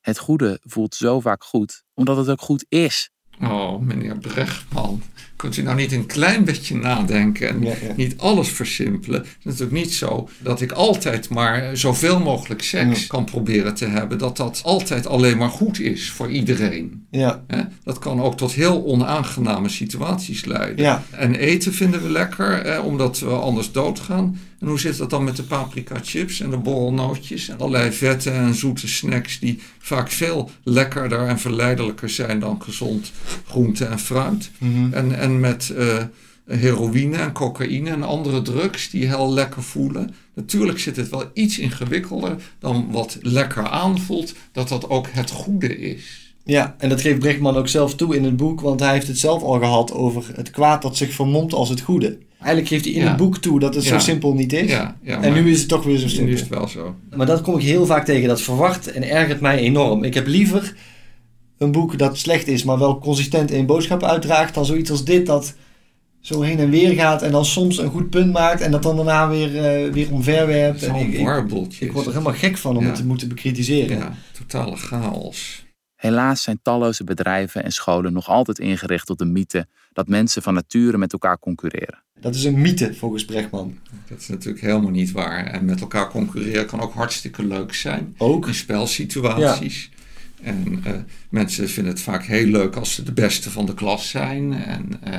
Het 0.00 0.18
goede 0.18 0.58
voelt 0.62 0.94
zo 0.94 1.20
vaak 1.20 1.44
goed 1.44 1.84
omdat 1.94 2.16
het 2.16 2.28
ook 2.28 2.40
goed 2.40 2.64
is. 2.68 3.10
Oh, 3.42 3.80
meneer 3.80 4.16
Brechtman, 4.18 5.02
kunt 5.36 5.56
u 5.56 5.62
nou 5.62 5.76
niet 5.76 5.92
een 5.92 6.06
klein 6.06 6.44
beetje 6.44 6.76
nadenken 6.76 7.48
en 7.48 7.62
Ja, 7.62 7.68
ja. 7.82 7.92
niet 7.96 8.14
alles 8.18 8.48
versimpelen? 8.48 9.18
Het 9.20 9.28
is 9.38 9.44
natuurlijk 9.44 9.72
niet 9.72 9.94
zo 9.94 10.28
dat 10.38 10.60
ik 10.60 10.72
altijd 10.72 11.28
maar 11.28 11.76
zoveel 11.76 12.20
mogelijk 12.20 12.62
seks 12.62 13.00
Ja. 13.00 13.06
kan 13.06 13.24
proberen 13.24 13.74
te 13.74 13.86
hebben, 13.86 14.18
dat 14.18 14.36
dat 14.36 14.60
altijd 14.64 15.06
alleen 15.06 15.36
maar 15.36 15.48
goed 15.48 15.80
is 15.80 16.10
voor 16.10 16.30
iedereen. 16.30 17.06
Ja, 17.10 17.42
Hè? 17.46 17.62
Dat 17.84 17.98
kan 17.98 18.20
ook 18.22 18.36
tot 18.36 18.52
heel 18.52 18.84
onaangename 18.84 19.68
situaties 19.68 20.44
leiden. 20.44 20.84
ja. 20.84 21.02
En 21.10 21.34
eten 21.34 21.72
vinden 21.74 22.02
we 22.02 22.10
lekker, 22.10 22.82
omdat 22.82 23.18
we 23.18 23.30
anders 23.30 23.72
doodgaan. 23.72 24.38
En 24.60 24.66
hoe 24.66 24.80
zit 24.80 24.96
dat 24.96 25.10
dan 25.10 25.24
met 25.24 25.36
de 25.36 25.42
paprika 25.42 25.96
chips 26.02 26.40
en 26.40 26.50
de 26.50 26.56
borrelnootjes 26.56 27.48
en 27.48 27.58
allerlei 27.58 27.92
vette 27.92 28.30
en 28.30 28.54
zoete 28.54 28.88
snacks 28.88 29.38
die 29.38 29.60
vaak 29.78 30.10
veel 30.10 30.50
lekkerder 30.62 31.26
en 31.26 31.38
verleidelijker 31.38 32.10
zijn 32.10 32.40
dan 32.40 32.62
gezond 32.62 33.12
groente 33.46 33.84
en 33.84 33.98
fruit. 33.98 34.50
Mhm. 34.58 34.92
En, 34.92 35.18
en 35.18 35.40
met 35.40 35.70
eh, 35.70 36.04
heroïne 36.46 37.16
en 37.16 37.32
cocaïne 37.32 37.90
en 37.90 38.02
andere 38.02 38.42
drugs 38.42 38.90
die 38.90 39.06
heel 39.06 39.32
lekker 39.32 39.62
voelen. 39.62 40.14
Natuurlijk 40.34 40.78
zit 40.78 40.96
het 40.96 41.08
wel 41.08 41.30
iets 41.34 41.58
ingewikkelder 41.58 42.36
dan 42.58 42.90
wat 42.90 43.18
lekker 43.20 43.68
aanvoelt, 43.68 44.34
dat 44.52 44.68
dat 44.68 44.88
ook 44.88 45.06
het 45.10 45.30
goede 45.30 45.78
is. 45.78 46.29
Ja, 46.44 46.74
en 46.78 46.88
dat 46.88 47.00
geeft 47.00 47.18
Brechtman 47.18 47.56
ook 47.56 47.68
zelf 47.68 47.94
toe 47.94 48.16
in 48.16 48.24
het 48.24 48.36
boek, 48.36 48.60
want 48.60 48.80
hij 48.80 48.92
heeft 48.92 49.06
het 49.06 49.18
zelf 49.18 49.42
al 49.42 49.58
gehad 49.58 49.92
over 49.92 50.24
het 50.34 50.50
kwaad 50.50 50.82
dat 50.82 50.96
zich 50.96 51.12
vermomt 51.12 51.52
als 51.52 51.68
het 51.68 51.80
goede. 51.80 52.18
Eigenlijk 52.38 52.68
geeft 52.68 52.84
hij 52.84 52.94
in 52.94 53.00
Ja. 53.02 53.08
het 53.08 53.16
boek 53.16 53.36
toe 53.38 53.60
dat 53.60 53.74
het 53.74 53.84
zo 53.84 53.98
simpel 53.98 54.34
niet 54.34 54.52
is. 54.52 54.70
Ja, 54.70 54.96
ja, 55.02 55.22
en 55.22 55.32
nu 55.32 55.50
is 55.50 55.58
het 55.58 55.68
toch 55.68 55.84
weer 55.84 55.96
zo 55.98 56.04
nu 56.04 56.10
simpel. 56.10 56.32
is 56.34 56.40
het 56.40 56.48
wel 56.48 56.68
zo. 56.68 56.94
Maar 57.16 57.26
dat 57.26 57.40
kom 57.40 57.54
ik 57.56 57.62
heel 57.62 57.86
vaak 57.86 58.04
tegen. 58.04 58.28
Dat 58.28 58.40
verwacht 58.40 58.92
en 58.92 59.10
ergert 59.10 59.40
mij 59.40 59.58
enorm. 59.58 60.04
Ik 60.04 60.14
heb 60.14 60.26
liever 60.26 60.74
een 61.58 61.72
boek 61.72 61.98
dat 61.98 62.18
slecht 62.18 62.46
is, 62.48 62.64
maar 62.64 62.78
wel 62.78 62.98
consistent 62.98 63.50
één 63.50 63.66
boodschap 63.66 64.02
uitdraagt, 64.02 64.54
dan 64.54 64.64
zoiets 64.66 64.90
als 64.90 65.04
dit 65.04 65.26
dat 65.26 65.54
zo 66.20 66.40
heen 66.40 66.58
en 66.58 66.70
weer 66.70 66.92
gaat 66.94 67.22
en 67.22 67.30
dan 67.32 67.44
soms 67.44 67.78
een 67.78 67.90
goed 67.90 68.10
punt 68.10 68.32
maakt 68.32 68.60
en 68.60 68.70
dat 68.70 68.82
dan 68.82 68.96
daarna 68.96 69.28
weer, 69.28 69.64
eh, 69.64 69.92
weer 69.92 70.12
omverwerpt. 70.12 70.82
Ik, 70.82 70.88
Zo'n 70.88 70.96
ik, 70.98 71.80
ik 71.80 71.92
word 71.92 72.06
er 72.06 72.12
helemaal 72.12 72.32
gek 72.34 72.56
van 72.56 72.76
om 72.76 72.84
het 72.86 72.94
te 72.94 73.06
moeten 73.06 73.28
bekritiseren. 73.28 73.98
Ja, 73.98 74.14
totale 74.38 74.76
chaos. 74.76 75.64
Helaas 76.00 76.42
zijn 76.42 76.60
talloze 76.62 77.04
bedrijven 77.04 77.64
en 77.64 77.72
scholen 77.72 78.12
nog 78.12 78.28
altijd 78.28 78.58
ingericht 78.58 79.10
op 79.10 79.18
de 79.18 79.24
mythe 79.24 79.66
dat 79.92 80.08
mensen 80.08 80.42
van 80.42 80.54
nature 80.54 80.98
met 80.98 81.12
elkaar 81.12 81.38
concurreren. 81.38 82.02
Dat 82.20 82.34
is 82.34 82.44
een 82.44 82.60
mythe 82.60 82.94
volgens 82.94 83.24
Brechtman. 83.24 83.78
Dat 84.08 84.20
is 84.20 84.28
natuurlijk 84.28 84.64
helemaal 84.64 84.90
niet 84.90 85.12
waar. 85.12 85.46
En 85.46 85.64
met 85.64 85.80
elkaar 85.80 86.10
concurreren 86.10 86.66
kan 86.66 86.80
ook 86.80 86.92
hartstikke 86.92 87.46
leuk 87.46 87.74
zijn. 87.74 88.14
Ook. 88.18 88.46
In 88.46 88.54
spelsituaties. 88.54 89.90
En 90.42 90.80
eh, 90.84 90.92
mensen 91.28 91.68
vinden 91.68 91.92
het 91.92 92.02
vaak 92.02 92.24
heel 92.24 92.46
leuk 92.46 92.76
als 92.76 92.94
ze 92.94 93.02
de 93.02 93.12
beste 93.12 93.50
van 93.50 93.66
de 93.66 93.74
klas 93.74 94.08
zijn. 94.08 94.52
En, 94.52 95.02
eh, 95.02 95.18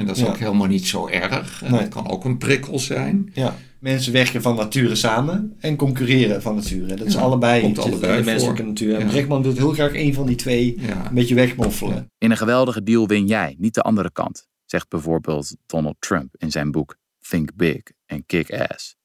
en 0.00 0.06
dat 0.06 0.16
is 0.16 0.22
Ja. 0.22 0.28
ook 0.28 0.36
helemaal 0.38 0.66
niet 0.66 0.86
zo 0.86 1.06
erg. 1.08 1.62
En 1.62 1.70
Nee. 1.70 1.80
dat 1.80 1.88
kan 1.88 2.08
ook 2.10 2.24
een 2.24 2.38
prikkel 2.38 2.78
zijn. 2.78 3.30
Ja. 3.34 3.56
Mensen 3.78 4.12
werken 4.12 4.42
van 4.42 4.56
nature 4.56 4.94
samen 4.94 5.56
en 5.60 5.76
concurreren 5.76 6.42
van 6.42 6.54
nature. 6.54 6.94
Dat 6.94 7.06
is 7.06 7.12
Ja, 7.14 7.20
allebei 7.20 7.60
komt 7.62 7.78
allebei 7.78 8.00
de 8.16 8.22
voor. 8.22 8.24
menselijke 8.32 8.62
natuur. 8.62 8.94
En 8.94 9.00
Ja. 9.00 9.06
Brechtman 9.06 9.42
wil 9.42 9.52
heel 9.52 9.72
graag 9.72 9.94
een 9.94 10.14
van 10.14 10.26
die 10.26 10.36
twee 10.36 10.80
Ja. 10.80 11.06
een 11.08 11.14
beetje 11.14 11.34
wegmoffelen. 11.34 12.06
In 12.18 12.30
een 12.30 12.36
geweldige 12.36 12.82
deal 12.82 13.06
win 13.06 13.26
jij, 13.26 13.54
niet 13.58 13.74
de 13.74 13.82
andere 13.82 14.12
kant, 14.12 14.48
zegt 14.64 14.88
bijvoorbeeld 14.88 15.56
Donald 15.66 15.96
Trump 15.98 16.34
in 16.38 16.50
zijn 16.50 16.70
boek 16.70 16.96
Think 17.28 17.54
Big 17.54 17.82
en 18.06 18.26
Kick 18.26 18.52
Ass. 18.52 18.96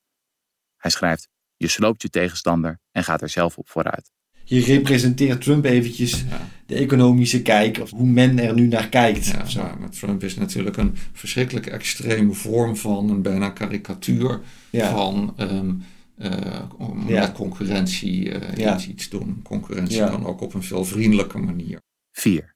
Hij 0.78 0.92
schrijft: 0.92 1.28
Je 1.58 1.68
sloopt 1.68 2.02
je 2.02 2.10
tegenstander 2.10 2.80
en 2.92 3.04
gaat 3.04 3.22
er 3.22 3.30
zelf 3.30 3.58
op 3.58 3.70
vooruit. 3.70 4.12
Je 4.46 4.62
representeert 4.62 5.42
Trump 5.42 5.66
eventjes 5.66 6.26
de 6.66 6.76
economische 6.76 7.42
kijk, 7.42 7.80
of 7.82 7.90
hoe 7.90 8.08
men 8.08 8.40
er 8.40 8.54
nu 8.54 8.68
naar 8.68 8.90
kijkt. 8.90 9.26
Ja, 9.48 9.76
maar 9.80 9.90
Trump 9.90 10.24
is 10.24 10.36
natuurlijk 10.36 10.78
een 10.78 10.96
verschrikkelijk 11.14 11.66
extreme 11.66 12.34
vorm 12.34 12.76
van 12.76 13.10
een 13.10 13.22
bijna 13.22 13.50
karikatuur 13.50 14.40
van 14.72 15.36
um, 15.40 15.84
uh, 16.18 17.08
met 17.08 17.32
concurrentie 17.32 18.30
uh, 18.58 18.88
iets 18.88 19.10
doen. 19.10 19.40
Concurrentie 19.44 20.00
kan 20.00 20.26
ook 20.26 20.42
op 20.42 20.54
een 20.54 20.64
veel 20.64 20.86
vriendelijke 20.86 21.38
manier. 21.38 21.80
4. 22.12 22.56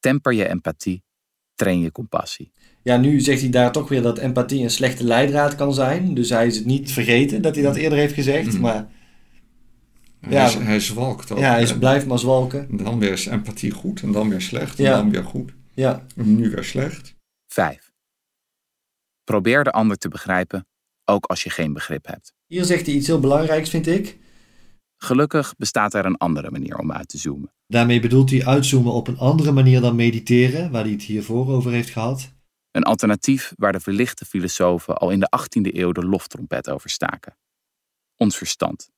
Temper 0.00 0.32
je 0.32 0.48
empathie, 0.48 1.02
train 1.54 1.80
je 1.80 1.92
compassie. 1.92 2.52
Ja, 2.82 2.96
nu 2.96 3.20
zegt 3.20 3.40
hij 3.40 3.50
daar 3.50 3.72
toch 3.72 3.88
weer 3.88 4.02
dat 4.02 4.18
empathie 4.18 4.62
een 4.62 4.70
slechte 4.70 5.04
leidraad 5.04 5.54
kan 5.54 5.74
zijn. 5.74 6.14
Dus 6.14 6.30
hij 6.30 6.46
is 6.46 6.56
het 6.56 6.66
niet 6.66 6.92
vergeten 6.92 7.42
dat 7.42 7.54
hij 7.54 7.64
dat 7.64 7.76
eerder 7.76 7.98
heeft 7.98 8.14
gezegd. 8.14 8.52
Mm. 8.52 8.60
Maar 8.60 8.88
ja, 10.28 10.50
hij, 10.50 10.64
hij 10.64 10.80
zwalkt 10.80 11.32
ook. 11.32 11.38
Ja, 11.38 11.52
hij 11.52 11.78
blijft 11.78 12.06
maar 12.06 12.18
zwalken. 12.18 12.68
En 12.70 12.76
dan 12.76 12.98
weer 12.98 13.12
is 13.12 13.26
empathie 13.26 13.70
goed 13.70 14.02
en 14.02 14.12
dan 14.12 14.28
weer 14.28 14.40
slecht 14.40 14.78
en 14.78 14.84
dan 14.84 15.10
weer 15.10 15.24
goed. 15.24 15.52
Ja. 15.74 16.06
En 16.16 16.36
nu 16.36 16.50
weer 16.50 16.64
slecht. 16.64 17.14
5. 17.46 17.92
Probeer 19.24 19.64
de 19.64 19.70
ander 19.70 19.96
te 19.96 20.08
begrijpen, 20.08 20.66
ook 21.04 21.24
als 21.24 21.42
je 21.42 21.50
geen 21.50 21.72
begrip 21.72 22.06
hebt. 22.06 22.32
Hier 22.46 22.64
zegt 22.64 22.86
hij 22.86 22.94
iets 22.94 23.06
heel 23.06 23.20
belangrijks, 23.20 23.70
vind 23.70 23.86
ik. 23.86 24.18
Gelukkig 24.96 25.54
bestaat 25.56 25.94
er 25.94 26.04
een 26.04 26.16
andere 26.16 26.50
manier 26.50 26.78
om 26.78 26.92
uit 26.92 27.08
te 27.08 27.18
zoomen. 27.18 27.52
Daarmee 27.66 28.00
bedoelt 28.00 28.30
hij 28.30 28.46
uitzoomen 28.46 28.92
op 28.92 29.08
een 29.08 29.18
andere 29.18 29.52
manier 29.52 29.80
dan 29.80 29.96
mediteren, 29.96 30.70
waar 30.70 30.82
hij 30.82 30.92
het 30.92 31.02
hiervoor 31.02 31.48
over 31.48 31.72
heeft 31.72 31.90
gehad. 31.90 32.32
Een 32.70 32.82
alternatief 32.82 33.52
waar 33.56 33.72
de 33.72 33.80
verlichte 33.80 34.24
filosofen 34.24 34.96
al 34.96 35.10
in 35.10 35.20
de 35.20 35.28
18e 35.40 35.74
eeuw 35.74 35.92
de 35.92 36.06
loftrompet 36.06 36.70
over 36.70 36.90
staken. 36.90 37.36
Ons 38.16 38.36
verstand, 38.36 38.90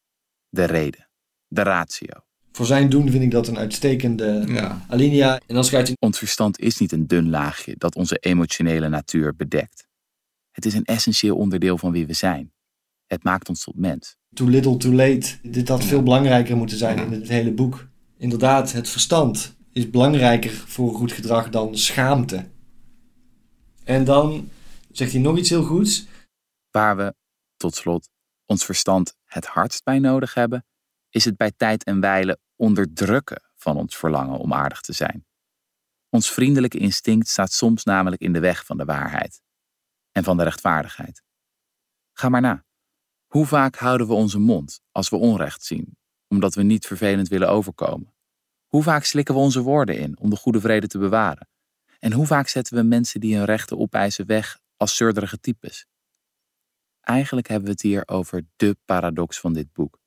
de 0.49 0.65
reden, 0.65 1.08
de 1.49 1.63
ratio. 1.63 2.23
Voor 2.53 2.67
zijn 2.67 2.89
doen 2.89 3.11
vind 3.11 3.23
ik 3.23 3.31
dat 3.31 3.49
een 3.49 3.59
uitstekende 3.59 4.45
ja. 4.47 4.85
alinea. 4.89 5.41
En 5.47 5.55
dan 5.55 5.65
schrijft 5.65 5.87
hij... 5.87 5.97
Ons 6.01 6.19
verstand 6.19 6.59
is 6.59 6.79
niet 6.79 6.93
een 6.93 7.07
dun 7.07 7.31
laagje 7.31 7.75
dat 7.77 7.95
onze 7.95 8.17
emotionele 8.17 8.89
natuur 8.89 9.37
bedekt. 9.37 9.87
Het 10.51 10.67
is 10.67 10.75
een 10.75 10.85
essentieel 10.85 11.37
onderdeel 11.37 11.79
van 11.79 11.93
wie 11.93 12.07
we 12.07 12.13
zijn. 12.13 12.53
Het 13.07 13.25
maakt 13.25 13.49
ons 13.49 13.65
tot 13.65 13.77
mens. 13.77 14.17
Too 14.35 14.49
little, 14.49 14.77
too 14.77 14.93
late. 14.93 15.37
Dit 15.43 15.69
had 15.69 15.85
veel 15.85 16.03
belangrijker 16.03 16.57
moeten 16.57 16.79
zijn 16.79 16.99
in 16.99 17.13
het 17.13 17.29
hele 17.29 17.53
boek. 17.53 17.89
Inderdaad, 18.17 18.73
het 18.73 18.89
verstand 18.89 19.57
is 19.73 19.91
belangrijker 19.91 20.51
voor 20.51 20.95
goed 20.95 21.13
gedrag 21.13 21.49
dan 21.49 21.77
schaamte. 21.77 22.49
En 23.85 24.05
dan 24.05 24.49
zegt 24.93 25.13
hij 25.13 25.21
nog 25.21 25.39
iets 25.39 25.51
heel 25.51 25.65
goeds. 25.65 26.07
Waar 26.71 26.97
we, 26.97 27.15
tot 27.57 27.75
slot, 27.75 28.09
ons 28.47 28.65
verstand 28.65 29.15
het 29.25 29.47
hardst 29.47 29.85
bij 29.85 29.99
nodig 29.99 30.35
hebben, 30.35 30.65
is 31.11 31.25
het 31.25 31.37
bij 31.37 31.53
tijd 31.57 31.85
en 31.85 32.01
wijle 32.01 32.39
onderdrukken 32.57 33.43
van 33.55 33.77
ons 33.77 33.97
verlangen 33.97 34.39
om 34.39 34.53
aardig 34.53 34.81
te 34.81 34.93
zijn. 34.93 35.27
Ons 36.09 36.31
vriendelijke 36.31 36.79
instinct 36.79 37.29
staat 37.29 37.53
soms 37.53 37.85
namelijk 37.85 38.23
in 38.23 38.33
de 38.33 38.41
weg 38.41 38.67
van 38.67 38.77
de 38.77 38.85
waarheid 38.85 39.43
en 40.13 40.25
van 40.25 40.37
de 40.37 40.43
rechtvaardigheid. 40.43 41.23
Ga 42.13 42.29
maar 42.29 42.41
na. 42.41 42.65
Hoe 43.27 43.47
vaak 43.47 43.77
houden 43.77 44.07
we 44.07 44.13
onze 44.13 44.39
mond 44.39 44.81
als 44.93 45.09
we 45.09 45.17
onrecht 45.17 45.65
zien, 45.65 45.97
omdat 46.29 46.55
we 46.55 46.63
niet 46.63 46.87
vervelend 46.87 47.29
willen 47.29 47.49
overkomen? 47.49 48.15
Hoe 48.67 48.83
vaak 48.83 49.05
slikken 49.05 49.35
we 49.35 49.41
onze 49.41 49.61
woorden 49.61 49.99
in 49.99 50.19
om 50.19 50.31
de 50.31 50.37
goede 50.37 50.61
vrede 50.61 50.87
te 50.87 50.99
bewaren? 50.99 51.49
En 51.99 52.13
hoe 52.13 52.27
vaak 52.27 52.49
zetten 52.49 52.77
we 52.77 52.83
mensen 52.83 53.21
die 53.21 53.37
hun 53.37 53.45
rechten 53.45 53.79
opeisen 53.79 54.27
weg 54.27 54.59
als 54.77 54.97
zeurderige 54.97 55.41
types? 55.41 55.87
Eigenlijk 57.01 57.49
hebben 57.49 57.67
we 57.67 57.73
het 57.73 57.83
hier 57.83 58.03
over 58.07 58.47
de 58.57 58.77
paradox 58.85 59.41
van 59.41 59.53
dit 59.53 59.73
boek. 59.73 59.99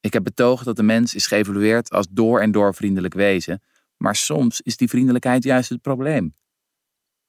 Ik 0.00 0.12
heb 0.12 0.24
betoogd 0.24 0.64
dat 0.64 0.76
de 0.76 0.82
mens 0.82 1.14
is 1.14 1.26
geëvolueerd 1.26 1.90
als 1.90 2.06
door 2.10 2.40
en 2.40 2.52
door 2.52 2.74
vriendelijk 2.74 3.14
wezen, 3.14 3.62
maar 3.96 4.16
soms 4.16 4.60
is 4.60 4.76
die 4.76 4.88
vriendelijkheid 4.88 5.42
juist 5.42 5.68
het 5.68 5.80
probleem. 5.80 6.34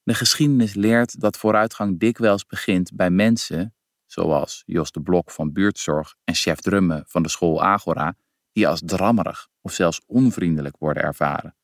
De 0.02 0.14
geschiedenis 0.14 0.74
leert 0.74 1.20
dat 1.20 1.36
vooruitgang 1.36 1.98
dikwijls 1.98 2.46
begint 2.46 2.94
bij 2.94 3.10
mensen, 3.10 3.74
zoals 4.06 4.62
Jos 4.66 4.90
de 4.92 5.02
Blok 5.02 5.30
van 5.30 5.52
Buurtzorg 5.52 6.14
en 6.24 6.34
chef 6.34 6.60
Drummen 6.60 7.04
van 7.06 7.22
de 7.22 7.28
school 7.28 7.62
Agora, 7.62 8.14
die 8.52 8.68
als 8.68 8.82
drammerig 8.84 9.48
of 9.60 9.72
zelfs 9.72 10.00
onvriendelijk 10.06 10.76
worden 10.78 11.02
ervaren. 11.02 11.56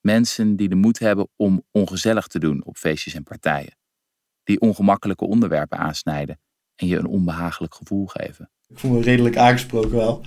Mensen 0.00 0.56
die 0.56 0.68
de 0.68 0.74
moed 0.74 0.98
hebben 0.98 1.28
om 1.36 1.64
ongezellig 1.70 2.26
te 2.26 2.38
doen 2.38 2.64
op 2.64 2.76
feestjes 2.76 3.14
en 3.14 3.22
partijen. 3.22 3.76
Die 4.44 4.60
ongemakkelijke 4.60 5.26
onderwerpen 5.26 5.78
aansnijden 5.78 6.40
en 6.78 6.86
je 6.86 6.96
een 6.96 7.06
onbehagelijk 7.06 7.74
gevoel 7.74 8.06
geven. 8.06 8.50
Ik 8.68 8.78
voel 8.78 8.90
me 8.90 9.02
redelijk 9.02 9.36
aangesproken 9.36 9.96
wel. 9.96 10.24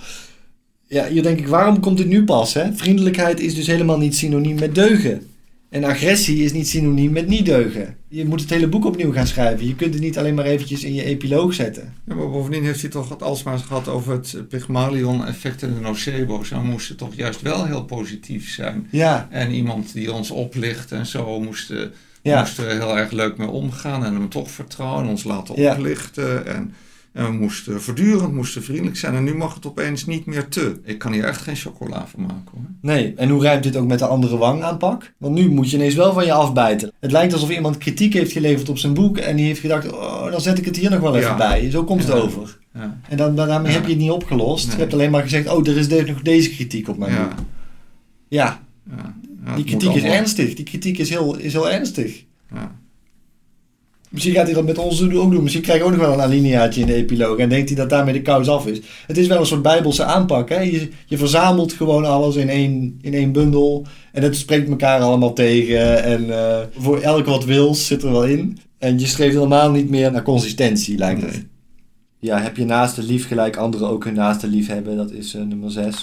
Ja, 0.88 1.08
hier 1.08 1.24
denk 1.24 1.40
ik, 1.40 1.48
waarom 1.48 1.80
komt 1.80 1.98
dit 1.98 2.08
nu 2.08 2.24
pas? 2.24 2.54
Hè? 2.54 2.74
Vriendelijkheid 2.74 3.40
is 3.40 3.56
dus 3.56 3.68
helemaal 3.68 3.98
niet 3.98 4.16
synoniem 4.16 4.60
met 4.60 4.76
deugen. 4.76 5.30
En 5.70 5.84
agressie 5.84 6.44
is 6.44 6.54
niet 6.54 6.68
synoniem 6.68 7.12
met 7.12 7.28
niet 7.28 7.46
deugen. 7.46 7.98
Je 8.08 8.26
moet 8.26 8.42
het 8.42 8.50
hele 8.50 8.68
boek 8.68 8.86
opnieuw 8.86 9.12
gaan 9.12 9.28
schrijven. 9.28 9.68
Je 9.68 9.76
kunt 9.76 9.94
het 9.94 10.04
niet 10.04 10.18
alleen 10.18 10.34
maar 10.34 10.46
eventjes 10.46 10.84
in 10.84 10.94
je 10.94 11.04
epiloog 11.04 11.54
zetten. 11.54 11.94
Ja, 12.08 12.16
maar 12.16 12.30
bovendien 12.30 12.64
heeft 12.64 12.82
hij 12.82 12.90
toch 12.90 13.20
alsmaar 13.20 13.60
gehad 13.60 13.88
over 13.88 14.14
het 14.14 14.50
Pygmalion-effect 14.50 15.64
en 15.64 15.74
de 15.74 15.80
nocebo's. 15.80 16.50
Dan 16.50 16.66
moest 16.66 16.90
het 16.90 16.98
toch 16.98 17.16
juist 17.16 17.42
wel 17.42 17.66
heel 17.66 17.84
positief 17.84 18.50
zijn. 18.50 18.88
Ja. 18.90 19.28
En 19.30 19.52
iemand 19.52 19.94
die 19.94 20.14
ons 20.14 20.32
oplicht 20.32 20.92
en 20.92 21.06
zo 21.06 21.40
moesten, 21.40 21.92
ja. 22.22 22.40
moesten 22.40 22.70
er 22.70 22.80
heel 22.80 22.98
erg 22.98 23.12
leuk 23.12 23.38
mee 23.38 23.48
omgaan. 23.48 24.06
En 24.06 24.14
hem 24.14 24.30
toch 24.30 24.52
vertrouwen 24.52 25.04
en 25.04 25.10
ons 25.10 25.24
laten 25.24 25.56
oplichten. 25.56 26.46
En 26.48 26.74
en 27.12 27.26
we 27.26 27.32
moesten 27.32 27.82
voortdurend 27.82 28.34
moesten 28.34 28.64
vriendelijk 28.64 28.98
zijn. 28.98 29.16
En 29.16 29.24
nu 29.24 29.36
mag 29.36 29.54
het 29.54 29.66
opeens 29.66 30.06
niet 30.06 30.26
meer 30.26 30.48
te. 30.48 30.80
Ik 30.84 30.98
kan 30.98 31.12
hier 31.12 31.24
echt 31.24 31.42
geen 31.42 31.56
chocola 31.56 32.08
van 32.08 32.22
maken 32.22 32.52
hoor. 32.52 32.62
Nee, 32.82 33.14
en 33.16 33.30
hoe 33.30 33.42
rijmt 33.42 33.64
dit 33.64 33.76
ook 33.76 33.88
met 33.88 34.00
de 34.00 34.06
andere 34.06 34.38
wangaanpak? 34.38 35.14
Want 35.18 35.36
nu 35.36 35.50
moet 35.50 35.70
je 35.70 35.78
ineens 35.78 35.96
wel 35.96 36.14
van 36.14 36.26
je 36.26 36.34
afbijten. 36.34 36.92
Het 37.00 37.12
lijkt 37.12 37.34
alsof 37.34 37.50
iemand 37.50 37.78
kritiek 37.78 38.14
heeft 38.14 38.32
geleverd 38.32 38.70
op 38.70 38.78
zijn 38.78 38.94
boek. 38.94 39.18
En 39.18 39.36
die 39.36 39.46
heeft 39.46 39.60
gedacht, 39.60 39.92
oh, 39.92 40.32
dan 40.32 40.42
zet 40.42 40.58
ik 40.58 40.66
het 40.66 40.78
hier 40.78 40.90
nog 40.90 41.00
wel 41.00 41.16
even 41.16 41.38
bij. 41.38 41.70
Zo 41.72 41.84
komt 41.84 42.04
het 42.04 42.12
over. 42.12 42.58
Ja. 42.74 43.00
En 43.10 43.18
dan, 43.18 43.36
daarmee 43.36 43.72
heb 43.72 43.84
je 43.84 43.90
het 43.90 44.00
niet 44.00 44.12
opgelost. 44.12 44.72
Je 44.72 44.78
hebt 44.78 44.94
alleen 44.94 45.12
maar 45.12 45.24
gezegd, 45.24 45.50
oh, 45.50 45.68
er 45.68 45.78
is 45.78 45.88
nog 46.08 46.22
deze 46.22 46.50
kritiek 46.50 46.88
op 46.88 46.98
mijn 46.98 47.16
boek. 47.16 47.46
Ja. 48.28 48.62
Die 49.56 49.64
kritiek 49.64 49.94
is 49.94 50.04
ernstig. 50.04 50.54
Die 50.54 50.66
kritiek 50.66 50.98
is 50.98 51.10
heel, 51.10 51.38
is 51.38 51.54
heel 51.54 51.70
ernstig. 51.70 52.24
Ja. 52.54 52.80
Misschien 54.12 54.34
gaat 54.34 54.46
hij 54.46 54.54
dat 54.54 54.66
met 54.66 54.78
ons 54.78 55.04
ook 55.04 55.12
doen. 55.12 55.44
Misschien 55.44 55.64
krijg 55.64 55.80
je 55.80 55.86
ook 55.86 55.92
nog 55.92 56.00
wel 56.00 56.14
een 56.14 56.22
alineaatje 56.22 56.82
in 56.82 56.88
de 56.88 56.94
epiloog. 56.94 57.38
En 57.38 57.50
denkt 57.50 57.70
hij 57.70 57.78
dat 57.78 57.90
daarmee 57.90 58.14
de 58.14 58.22
kous 58.22 58.48
af 58.48 58.68
is. 58.68 58.82
Het 59.08 59.18
is 59.18 59.28
wel 59.28 59.40
een 59.40 59.46
soort 59.46 59.62
bijbelse 59.62 60.04
aanpak. 60.04 60.50
Hè? 60.50 60.60
Je, 60.60 60.90
je 61.06 61.18
verzamelt 61.18 61.74
gewoon 61.74 62.06
alles 62.06 62.36
in 62.36 62.50
één, 62.50 63.00
in 63.02 63.14
één 63.14 63.32
bundel. 63.32 63.86
En 64.12 64.24
het 64.24 64.36
spreekt 64.36 64.70
elkaar 64.70 65.02
allemaal 65.02 65.34
tegen. 65.34 66.04
En 66.04 66.24
uh, 66.24 66.60
voor 66.78 67.00
elk 67.00 67.26
wat 67.26 67.46
wils 67.46 67.88
zit 67.88 68.04
er 68.04 68.12
wel 68.12 68.26
in. 68.26 68.60
En 68.78 69.00
je 69.00 69.08
streeft 69.08 69.34
helemaal 69.34 69.72
niet 69.72 69.90
meer 69.90 70.12
naar 70.12 70.24
consistentie, 70.24 70.98
lijkt 70.98 71.22
het. 71.22 71.46
Ja, 72.20 72.42
heb 72.42 72.58
je 72.58 72.66
naaste 72.66 73.04
lief 73.04 73.28
gelijk 73.28 73.58
anderen 73.58 73.90
ook 73.90 74.04
hun 74.04 74.14
naaste 74.14 74.48
lief 74.48 74.68
hebben. 74.68 74.98
Dat 74.98 75.12
is 75.12 75.36
uh, 75.36 75.42
nummer 75.42 75.72
6. 75.72 75.96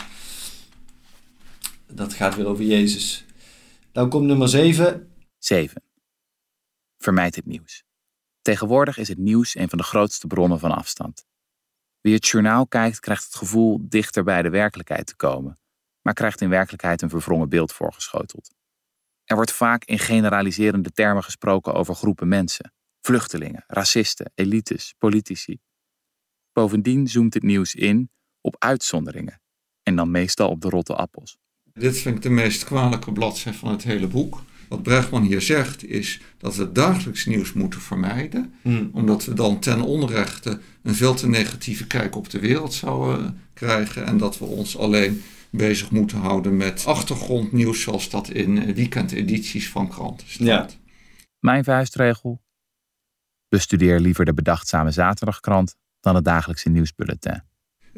Dat 1.92 2.14
gaat 2.14 2.36
weer 2.36 2.46
over 2.46 2.64
Jezus. 2.64 3.24
Dan 3.98 4.08
komt 4.08 4.26
nummer 4.26 4.48
7. 4.48 5.14
7. 5.38 5.82
Vermijd 6.98 7.36
het 7.36 7.46
nieuws. 7.46 7.84
Tegenwoordig 8.42 8.98
is 8.98 9.08
het 9.08 9.18
nieuws 9.18 9.54
een 9.54 9.68
van 9.68 9.78
de 9.78 9.84
grootste 9.84 10.26
bronnen 10.26 10.58
van 10.58 10.70
afstand. 10.70 11.26
Wie 12.00 12.14
het 12.14 12.26
journaal 12.26 12.66
kijkt, 12.66 13.00
krijgt 13.00 13.24
het 13.24 13.34
gevoel 13.34 13.78
dichter 13.88 14.24
bij 14.24 14.42
de 14.42 14.50
werkelijkheid 14.50 15.06
te 15.06 15.16
komen, 15.16 15.58
maar 16.02 16.14
krijgt 16.14 16.40
in 16.40 16.48
werkelijkheid 16.48 17.02
een 17.02 17.10
verwrongen 17.10 17.48
beeld 17.48 17.72
voorgeschoteld. 17.72 18.54
Er 19.24 19.36
wordt 19.36 19.52
vaak 19.52 19.84
in 19.84 19.98
generaliserende 19.98 20.90
termen 20.92 21.24
gesproken 21.24 21.74
over 21.74 21.94
groepen 21.94 22.28
mensen: 22.28 22.72
vluchtelingen, 23.00 23.64
racisten, 23.66 24.32
elites, 24.34 24.94
politici. 24.98 25.58
Bovendien 26.52 27.06
zoomt 27.06 27.34
het 27.34 27.42
nieuws 27.42 27.74
in 27.74 28.10
op 28.40 28.56
uitzonderingen 28.58 29.40
en 29.82 29.96
dan 29.96 30.10
meestal 30.10 30.50
op 30.50 30.60
de 30.60 30.68
rotte 30.68 30.94
appels. 30.94 31.38
Dit 31.78 31.98
vind 31.98 32.16
ik 32.16 32.22
de 32.22 32.30
meest 32.30 32.64
kwalijke 32.64 33.12
bladzijde 33.12 33.58
van 33.58 33.70
het 33.70 33.82
hele 33.82 34.06
boek. 34.06 34.42
Wat 34.68 34.82
Bregman 34.82 35.22
hier 35.22 35.40
zegt 35.40 35.84
is 35.84 36.20
dat 36.38 36.56
we 36.56 36.72
dagelijks 36.72 37.26
nieuws 37.26 37.52
moeten 37.52 37.80
vermijden, 37.80 38.54
hmm. 38.62 38.90
omdat 38.92 39.24
we 39.24 39.32
dan 39.34 39.58
ten 39.58 39.80
onrechte 39.80 40.60
een 40.82 40.94
veel 40.94 41.14
te 41.14 41.28
negatieve 41.28 41.86
kijk 41.86 42.16
op 42.16 42.30
de 42.30 42.38
wereld 42.38 42.74
zouden 42.74 43.40
krijgen 43.54 44.06
en 44.06 44.18
dat 44.18 44.38
we 44.38 44.44
ons 44.44 44.76
alleen 44.76 45.22
bezig 45.50 45.90
moeten 45.90 46.18
houden 46.18 46.56
met 46.56 46.86
achtergrondnieuws 46.86 47.82
zoals 47.82 48.10
dat 48.10 48.28
in 48.28 48.74
weekendedities 48.74 49.70
van 49.70 49.88
kranten 49.88 50.28
staat. 50.30 50.46
Ja. 50.46 50.68
Mijn 51.38 51.64
vuistregel? 51.64 52.42
Bestudeer 53.48 54.00
liever 54.00 54.24
de 54.24 54.34
bedachtzame 54.34 54.90
zaterdagkrant 54.90 55.74
dan 56.00 56.14
het 56.14 56.24
dagelijkse 56.24 56.68
nieuwsbulletin. 56.68 57.42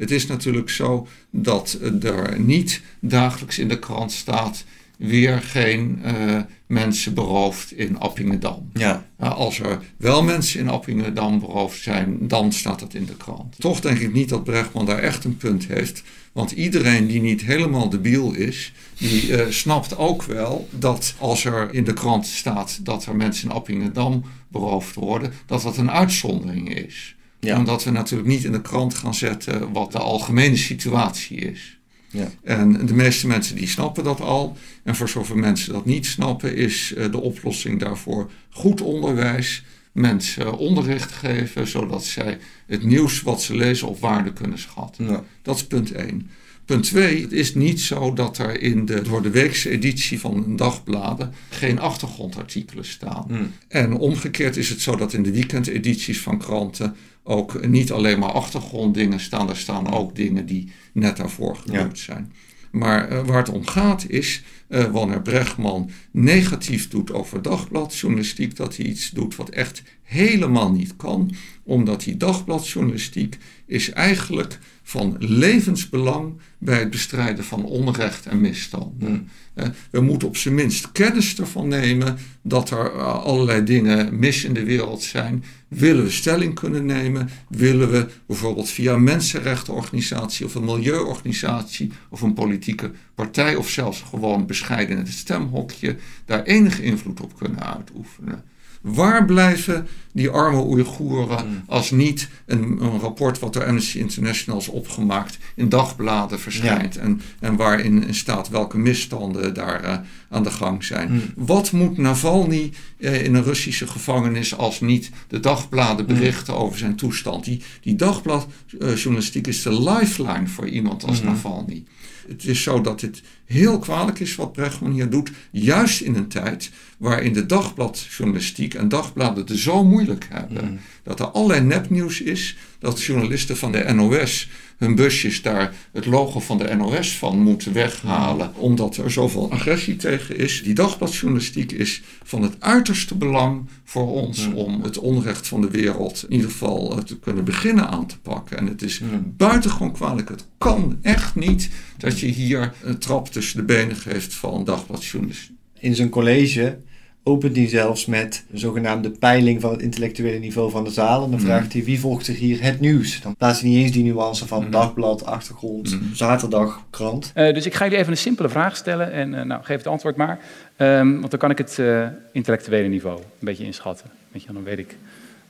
Het 0.01 0.11
is 0.11 0.27
natuurlijk 0.27 0.69
zo 0.69 1.07
dat 1.29 1.79
er 2.01 2.39
niet 2.39 2.81
dagelijks 2.99 3.59
in 3.59 3.67
de 3.67 3.79
krant 3.79 4.11
staat 4.11 4.63
weer 4.97 5.41
geen 5.41 6.01
uh, 6.05 6.39
mensen 6.67 7.13
beroofd 7.13 7.71
in 7.71 7.99
Appingedam. 7.99 8.69
Ja. 8.73 9.05
als 9.17 9.59
er 9.59 9.79
wel 9.97 10.23
mensen 10.23 10.59
in 10.59 10.69
Appingedam 10.69 11.39
beroofd 11.39 11.81
zijn, 11.81 12.27
dan 12.27 12.51
staat 12.51 12.79
dat 12.79 12.93
in 12.93 13.05
de 13.05 13.17
krant. 13.17 13.55
Toch 13.59 13.79
denk 13.79 13.99
ik 13.99 14.13
niet 14.13 14.29
dat 14.29 14.43
Brechtman 14.43 14.85
daar 14.85 14.99
echt 14.99 15.23
een 15.23 15.37
punt 15.37 15.67
heeft. 15.67 16.03
Want 16.31 16.51
iedereen 16.51 17.07
die 17.07 17.21
niet 17.21 17.41
helemaal 17.41 17.89
debiel 17.89 18.33
is, 18.33 18.73
die 18.97 19.27
uh, 19.27 19.49
snapt 19.49 19.97
ook 19.97 20.23
wel 20.23 20.67
dat 20.71 21.13
als 21.17 21.45
er 21.45 21.73
in 21.73 21.83
de 21.83 21.93
krant 21.93 22.25
staat 22.25 22.79
dat 22.85 23.05
er 23.05 23.15
mensen 23.15 23.49
in 23.49 23.55
Appingedam 23.55 24.23
beroofd 24.47 24.95
worden, 24.95 25.33
dat 25.45 25.61
dat 25.61 25.77
een 25.77 25.91
uitzondering 25.91 26.75
is. 26.75 27.15
Ja. 27.41 27.57
Omdat 27.57 27.83
we 27.83 27.91
natuurlijk 27.91 28.29
niet 28.29 28.43
in 28.43 28.51
de 28.51 28.61
krant 28.61 28.93
gaan 28.93 29.13
zetten 29.13 29.71
wat 29.71 29.91
de 29.91 29.99
algemene 29.99 30.57
situatie 30.57 31.37
is. 31.37 31.79
Ja. 32.09 32.31
En 32.43 32.85
de 32.85 32.93
meeste 32.93 33.27
mensen 33.27 33.55
die 33.55 33.67
snappen 33.67 34.03
dat 34.03 34.21
al. 34.21 34.57
En 34.83 34.95
voor 34.95 35.09
zoveel 35.09 35.35
mensen 35.35 35.73
dat 35.73 35.85
niet 35.85 36.05
snappen, 36.05 36.55
is 36.55 36.93
uh, 36.97 37.11
de 37.11 37.21
oplossing 37.21 37.79
daarvoor 37.79 38.31
goed 38.49 38.81
onderwijs. 38.81 39.63
Mensen 39.91 40.57
onderricht 40.57 41.11
geven, 41.11 41.67
zodat 41.67 42.05
zij 42.05 42.37
het 42.67 42.83
nieuws 42.83 43.21
wat 43.21 43.41
ze 43.41 43.55
lezen 43.55 43.87
op 43.87 43.99
waarde 43.99 44.33
kunnen 44.33 44.59
schatten. 44.59 45.05
Ja. 45.05 45.23
Dat 45.41 45.55
is 45.55 45.65
punt 45.65 45.91
1. 45.91 46.29
Punt 46.65 46.83
2, 46.83 47.21
het 47.21 47.31
is 47.31 47.55
niet 47.55 47.81
zo 47.81 48.13
dat 48.13 48.37
er 48.37 48.61
in 48.61 48.85
de 48.85 49.01
door 49.01 49.21
de 49.21 49.29
weekse 49.29 49.69
editie 49.69 50.19
van 50.19 50.55
dagbladen 50.55 51.33
geen 51.49 51.79
achtergrondartikelen 51.79 52.85
staan. 52.85 53.25
Hmm. 53.27 53.51
En 53.67 53.93
omgekeerd 53.93 54.57
is 54.57 54.69
het 54.69 54.81
zo 54.81 54.95
dat 54.95 55.13
in 55.13 55.23
de 55.23 55.31
weekendedities 55.31 56.19
van 56.19 56.37
kranten 56.37 56.95
ook 57.23 57.67
niet 57.67 57.91
alleen 57.91 58.19
maar 58.19 58.31
achtergronddingen 58.31 59.19
staan, 59.19 59.49
er 59.49 59.57
staan 59.57 59.93
ook 59.93 60.15
dingen 60.15 60.45
die 60.45 60.71
net 60.93 61.17
daarvoor 61.17 61.55
gebeurd 61.55 61.99
zijn. 61.99 62.33
Maar 62.71 63.11
uh, 63.11 63.25
waar 63.25 63.37
het 63.37 63.49
om 63.49 63.67
gaat 63.67 64.05
is, 64.09 64.43
uh, 64.71 64.83
wanneer 64.83 65.21
Brechtman 65.21 65.89
negatief 66.11 66.87
doet 66.87 67.13
over 67.13 67.41
dagbladjournalistiek, 67.41 68.55
dat 68.55 68.77
hij 68.77 68.85
iets 68.85 69.09
doet 69.09 69.35
wat 69.35 69.49
echt 69.49 69.83
helemaal 70.03 70.71
niet 70.71 70.95
kan, 70.95 71.31
omdat 71.63 72.03
die 72.03 72.17
dagbladjournalistiek 72.17 73.37
is 73.65 73.91
eigenlijk 73.91 74.59
van 74.83 75.15
levensbelang 75.19 76.33
bij 76.57 76.79
het 76.79 76.89
bestrijden 76.89 77.43
van 77.43 77.65
onrecht 77.65 78.25
en 78.25 78.41
misstanden. 78.41 79.07
Hmm. 79.07 79.73
We 79.89 80.01
moeten 80.01 80.27
op 80.27 80.37
zijn 80.37 80.55
minst 80.55 80.91
kennis 80.91 81.39
ervan 81.39 81.67
nemen 81.67 82.17
dat 82.41 82.69
er 82.69 82.93
uh, 82.95 83.23
allerlei 83.23 83.63
dingen 83.63 84.19
mis 84.19 84.43
in 84.43 84.53
de 84.53 84.63
wereld 84.63 85.03
zijn. 85.03 85.43
Willen 85.67 86.03
we 86.03 86.09
stelling 86.09 86.53
kunnen 86.53 86.85
nemen? 86.85 87.29
Willen 87.49 87.91
we 87.91 88.07
bijvoorbeeld 88.25 88.69
via 88.69 88.93
een 88.93 89.03
mensenrechtenorganisatie 89.03 90.45
of 90.45 90.55
een 90.55 90.65
milieuorganisatie 90.65 91.91
of 92.09 92.21
een 92.21 92.33
politieke 92.33 92.91
partij 93.15 93.55
of 93.55 93.69
zelfs 93.69 94.01
gewoon 94.09 94.45
bescheiden 94.61 94.97
in 94.97 95.03
het 95.03 95.11
stemhokje 95.13 95.95
daar 96.25 96.43
enige 96.43 96.83
invloed 96.83 97.21
op 97.21 97.37
kunnen 97.37 97.75
uitoefenen? 97.75 98.43
Waar 98.81 99.25
blijven 99.25 99.87
die 100.11 100.29
arme 100.29 100.61
Oeigoeren 100.63 101.37
Hmm. 101.37 101.63
als 101.67 101.91
niet 101.91 102.29
een, 102.45 102.63
een, 102.63 102.99
rapport 102.99 103.39
wat 103.39 103.53
door 103.53 103.65
Amnesty 103.65 103.97
International 103.97 104.59
is 104.59 104.67
opgemaakt 104.67 105.37
in 105.55 105.69
dagbladen 105.69 106.39
verschijnt 106.39 106.93
Ja. 106.93 107.01
en, 107.01 107.21
en 107.39 107.55
waarin 107.55 108.13
staat 108.13 108.49
welke 108.49 108.77
misstanden 108.77 109.53
daar 109.53 109.83
uh, 109.83 109.97
aan 110.29 110.43
de 110.43 110.51
gang 110.51 110.83
zijn? 110.83 111.07
Hmm. 111.07 111.21
Wat 111.35 111.71
moet 111.71 111.97
Navalny 111.97 112.71
uh, 112.97 113.23
in 113.23 113.35
een 113.35 113.43
Russische 113.43 113.87
gevangenis 113.87 114.57
als 114.57 114.79
niet 114.81 115.09
de 115.27 115.39
dagbladen 115.39 116.05
Hmm. 116.05 116.15
berichten 116.15 116.55
over 116.55 116.77
zijn 116.77 116.95
toestand? 116.95 117.43
Die, 117.45 117.61
die 117.81 117.95
dagbladjournalistiek 117.95 119.47
is 119.47 119.61
de 119.61 119.81
lifeline 119.81 120.47
voor 120.47 120.67
iemand 120.67 121.03
als. 121.03 121.21
Navalny. 121.21 121.83
Het 122.27 122.45
is 122.45 122.63
zo 122.63 122.81
dat 122.81 123.01
het 123.01 123.21
heel 123.51 123.79
kwalijk 123.79 124.19
is 124.19 124.35
wat 124.35 124.53
Brechtman 124.53 124.91
hier 124.91 125.09
doet, 125.09 125.31
juist 125.51 126.01
in 126.01 126.15
een 126.15 126.27
tijd 126.27 126.71
waarin 126.97 127.33
de 127.33 127.45
dagbladjournalistiek 127.45 128.73
en 128.73 128.89
dagbladen 128.89 129.45
het 129.47 129.57
zo 129.59 129.83
moeilijk 129.83 130.27
hebben. 130.29 130.65
Mm. 130.71 130.79
Dat 131.03 131.19
er 131.19 131.25
allerlei 131.25 131.61
nepnieuws 131.61 132.21
is, 132.21 132.57
dat 132.79 133.01
journalisten 133.03 133.57
van 133.57 133.71
de 133.71 133.93
NOS 133.93 134.49
hun 134.77 134.95
busjes 134.95 135.41
daar 135.41 135.73
het 135.91 136.05
logo 136.05 136.39
van 136.39 136.57
de 136.57 136.75
NOS 136.75 137.17
van 137.17 137.39
moeten 137.39 137.73
weghalen, 137.73 138.51
omdat 138.55 138.97
er 138.97 139.11
zoveel 139.11 139.51
agressie 139.51 139.95
tegen 139.95 140.37
is. 140.37 140.63
Die 140.63 140.73
dagbladjournalistiek 140.73 141.71
is 141.71 142.01
van 142.23 142.41
het 142.43 142.55
uiterste 142.59 143.15
belang 143.15 143.69
voor 143.83 144.11
ons 144.11 144.47
Mm. 144.47 144.53
om 144.55 144.81
het 144.83 144.97
onrecht 144.97 145.47
van 145.47 145.61
de 145.61 145.69
wereld 145.69 146.25
in 146.27 146.35
ieder 146.35 146.51
geval 146.51 146.97
eh, 146.97 147.03
te 147.03 147.19
kunnen 147.19 147.43
beginnen 147.43 147.89
aan 147.89 148.05
te 148.05 148.19
pakken. 148.19 148.57
En 148.57 148.67
het 148.67 148.81
is 148.81 148.99
Mm. 148.99 149.33
buitengewoon 149.37 149.91
kwalijk. 149.91 150.29
Het 150.29 150.45
kan 150.57 150.97
echt 151.01 151.35
niet 151.35 151.69
dat 151.97 152.19
je 152.19 152.27
hier 152.27 152.73
een 152.83 152.97
trap 152.97 153.33
tussen 153.41 153.59
de 153.59 153.73
benen 153.73 153.95
geeft 153.95 154.33
van 154.33 154.63
dagbladjournalistiek. 154.63 155.55
In 155.79 155.95
zijn 155.95 156.09
college 156.09 156.77
opent 157.23 157.55
hij 157.55 157.67
zelfs 157.67 158.05
met 158.05 158.45
een 158.51 158.59
zogenaamde 158.59 159.09
peiling 159.11 159.61
van 159.61 159.71
het 159.71 159.81
intellectuele 159.81 160.39
niveau 160.39 160.71
van 160.71 160.83
de 160.83 160.89
zaal. 160.89 161.23
En 161.23 161.29
dan 161.29 161.39
Mhm. 161.39 161.47
vraagt 161.47 161.73
hij 161.73 161.83
wie 161.83 161.99
volgt 161.99 162.27
er 162.27 162.33
hier 162.33 162.61
het 162.63 162.79
nieuws. 162.79 163.21
Dan 163.21 163.35
plaatst 163.35 163.61
hij 163.61 163.69
niet 163.69 163.79
eens 163.83 163.91
die 163.91 164.03
nuance 164.03 164.47
van 164.47 164.61
Mhm. 164.61 164.71
dagblad, 164.71 165.25
achtergrond, 165.25 165.91
Mhm. 165.91 166.13
zaterdag, 166.13 166.81
krant. 166.89 167.31
Uh, 167.35 167.53
dus 167.53 167.65
ik 167.65 167.73
ga 167.73 167.83
jullie 167.83 167.99
even 167.99 168.11
een 168.11 168.17
simpele 168.17 168.49
vraag 168.49 168.75
stellen 168.75 169.11
en 169.11 169.33
uh, 169.33 169.41
nou, 169.41 169.63
geef 169.63 169.77
het 169.77 169.87
antwoord 169.87 170.15
maar. 170.15 170.39
Um, 170.77 171.19
want 171.19 171.31
dan 171.31 171.39
kan 171.39 171.49
ik 171.49 171.57
het 171.57 171.77
uh, 171.79 172.07
intellectuele 172.31 172.87
niveau 172.87 173.17
een 173.17 173.25
beetje 173.39 173.63
inschatten. 173.65 174.09
Weet 174.31 174.43
je, 174.43 174.53
dan 174.53 174.63
weet 174.63 174.79
ik 174.79 174.95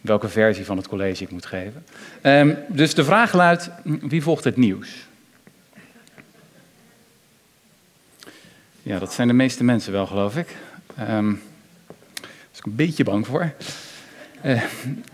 welke 0.02 0.30
versie 0.30 0.66
van 0.66 0.78
het 0.78 0.88
college 0.88 1.24
ik 1.24 1.32
moet 1.32 1.46
geven. 1.46 1.84
Um, 2.24 2.56
dus 2.68 2.94
de 2.94 3.04
vraag 3.04 3.34
luidt, 3.34 3.70
wie 4.02 4.22
volgt 4.24 4.44
het 4.44 4.58
nieuws? 4.58 4.90
Ja, 8.84 9.00
dat 9.00 9.14
zijn 9.14 9.28
de 9.28 9.34
meeste 9.34 9.64
mensen 9.64 9.92
wel, 9.92 10.08
geloof 10.08 10.38
ik. 10.38 10.56
Um, 11.00 11.42
daar 12.22 12.30
was 12.50 12.60
ik 12.60 12.66
een 12.66 12.76
beetje 12.76 13.04
bang 13.04 13.28
voor. 13.28 13.54
Uh, 14.46 14.64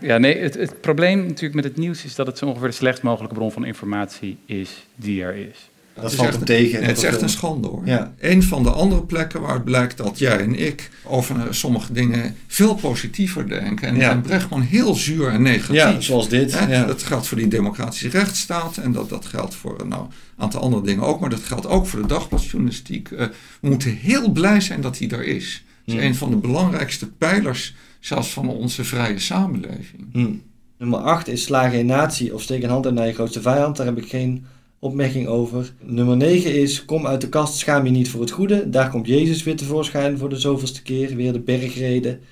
ja, 0.00 0.18
nee, 0.18 0.38
het, 0.38 0.54
het, 0.54 0.80
probleem 0.80 1.26
natuurlijk 1.26 1.54
met 1.54 1.64
het 1.64 1.76
nieuws 1.76 2.04
is 2.04 2.14
dat 2.14 2.26
het 2.26 2.38
zo 2.38 2.46
ongeveer 2.46 2.68
de 2.68 2.74
slechtst 2.74 3.02
mogelijke 3.02 3.34
bron 3.34 3.52
van 3.52 3.64
informatie 3.64 4.38
is 4.46 4.86
die 4.94 5.22
er 5.22 5.34
is. 5.34 5.68
Dat, 6.00 6.10
dat 6.10 6.20
valt 6.20 6.34
hem 6.34 6.44
tegen. 6.44 6.84
Het 6.84 6.96
is 6.96 7.04
echt 7.04 7.22
een 7.22 7.28
schande 7.28 7.68
hoor. 7.68 7.82
Ja. 7.84 8.14
Een 8.18 8.42
van 8.42 8.62
de 8.62 8.70
andere 8.70 9.02
plekken 9.02 9.40
waar 9.40 9.54
het 9.54 9.64
blijkt 9.64 9.96
dat 9.96 10.18
jij 10.18 10.38
en 10.38 10.54
ik 10.54 10.90
over 11.04 11.36
sommige 11.50 11.92
dingen 11.92 12.36
veel 12.46 12.74
positiever 12.74 13.48
denken. 13.48 13.88
En, 13.88 13.96
ja. 13.96 14.10
en 14.10 14.20
Brechtman 14.20 14.60
heel 14.60 14.94
zuur 14.94 15.28
en 15.28 15.42
negatief. 15.42 15.76
Ja, 15.76 16.00
zoals 16.00 16.28
dit. 16.28 16.52
Ja. 16.68 16.84
Dat 16.84 17.02
geldt 17.02 17.26
voor 17.26 17.38
die 17.38 17.48
democratische 17.48 18.08
rechtsstaat 18.08 18.76
en 18.76 18.92
dat, 18.92 19.08
dat 19.08 19.26
geldt 19.26 19.54
voor 19.54 19.86
nou, 19.86 20.02
een 20.02 20.42
aantal 20.42 20.60
andere 20.60 20.82
dingen 20.82 21.04
ook. 21.04 21.20
Maar 21.20 21.30
dat 21.30 21.42
geldt 21.42 21.66
ook 21.66 21.86
voor 21.86 22.00
de 22.00 22.08
dagbladjournalistiek. 22.08 23.10
Uh, 23.10 23.18
we 23.60 23.68
moeten 23.68 23.94
heel 23.94 24.30
blij 24.30 24.60
zijn 24.60 24.80
dat 24.80 24.98
hij 24.98 25.08
er 25.08 25.24
is. 25.24 25.64
Het 25.84 25.86
is 25.86 25.92
Hmm. 25.94 26.02
een 26.02 26.14
van 26.14 26.30
de 26.30 26.36
belangrijkste 26.36 27.10
pijlers 27.10 27.74
zelfs 28.00 28.32
van 28.32 28.48
onze 28.48 28.84
vrije 28.84 29.18
samenleving. 29.18 30.06
Hmm. 30.12 30.42
Nummer 30.78 30.98
8 30.98 31.28
is 31.28 31.42
slagen 31.42 31.78
in 31.78 31.86
natie 31.86 32.34
of 32.34 32.42
steek 32.42 32.62
een 32.62 32.70
hand 32.70 32.86
uit 32.86 32.94
naar 32.94 33.06
je 33.06 33.14
grootste 33.14 33.40
vijand. 33.40 33.76
Daar 33.76 33.86
heb 33.86 33.98
ik 33.98 34.08
geen 34.08 34.46
opmerking 34.78 35.26
over. 35.26 35.74
Nummer 35.80 36.16
9 36.16 36.54
is 36.54 36.84
kom 36.84 37.06
uit 37.06 37.20
de 37.20 37.28
kast, 37.28 37.58
schaam 37.58 37.84
je 37.84 37.90
niet 37.90 38.10
voor 38.10 38.20
het 38.20 38.30
goede. 38.30 38.70
Daar 38.70 38.90
komt 38.90 39.06
Jezus 39.06 39.42
weer 39.42 39.56
tevoorschijn 39.56 40.18
voor 40.18 40.28
de 40.28 40.36
zoveelste 40.36 40.82
keer. 40.82 41.16
Weer 41.16 41.32
de 41.32 41.40
bergreden. 41.40 42.22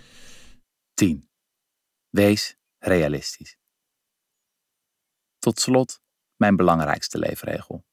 10. 0.94 1.28
Wees 2.08 2.56
realistisch. 2.78 3.56
Tot 5.38 5.60
slot 5.60 6.00
mijn 6.36 6.56
belangrijkste 6.56 7.18
leefregel. 7.18 7.84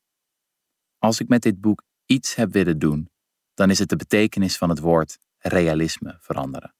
Als 0.97 1.19
ik 1.19 1.27
met 1.27 1.41
dit 1.41 1.61
boek 1.61 1.83
iets 2.05 2.35
heb 2.35 2.51
willen 2.51 2.79
doen, 2.79 3.11
dan 3.53 3.69
is 3.69 3.79
het 3.79 3.89
de 3.89 3.95
betekenis 3.95 4.57
van 4.57 4.69
het 4.69 4.79
woord 4.79 5.17
realisme 5.37 6.17
veranderen. 6.19 6.75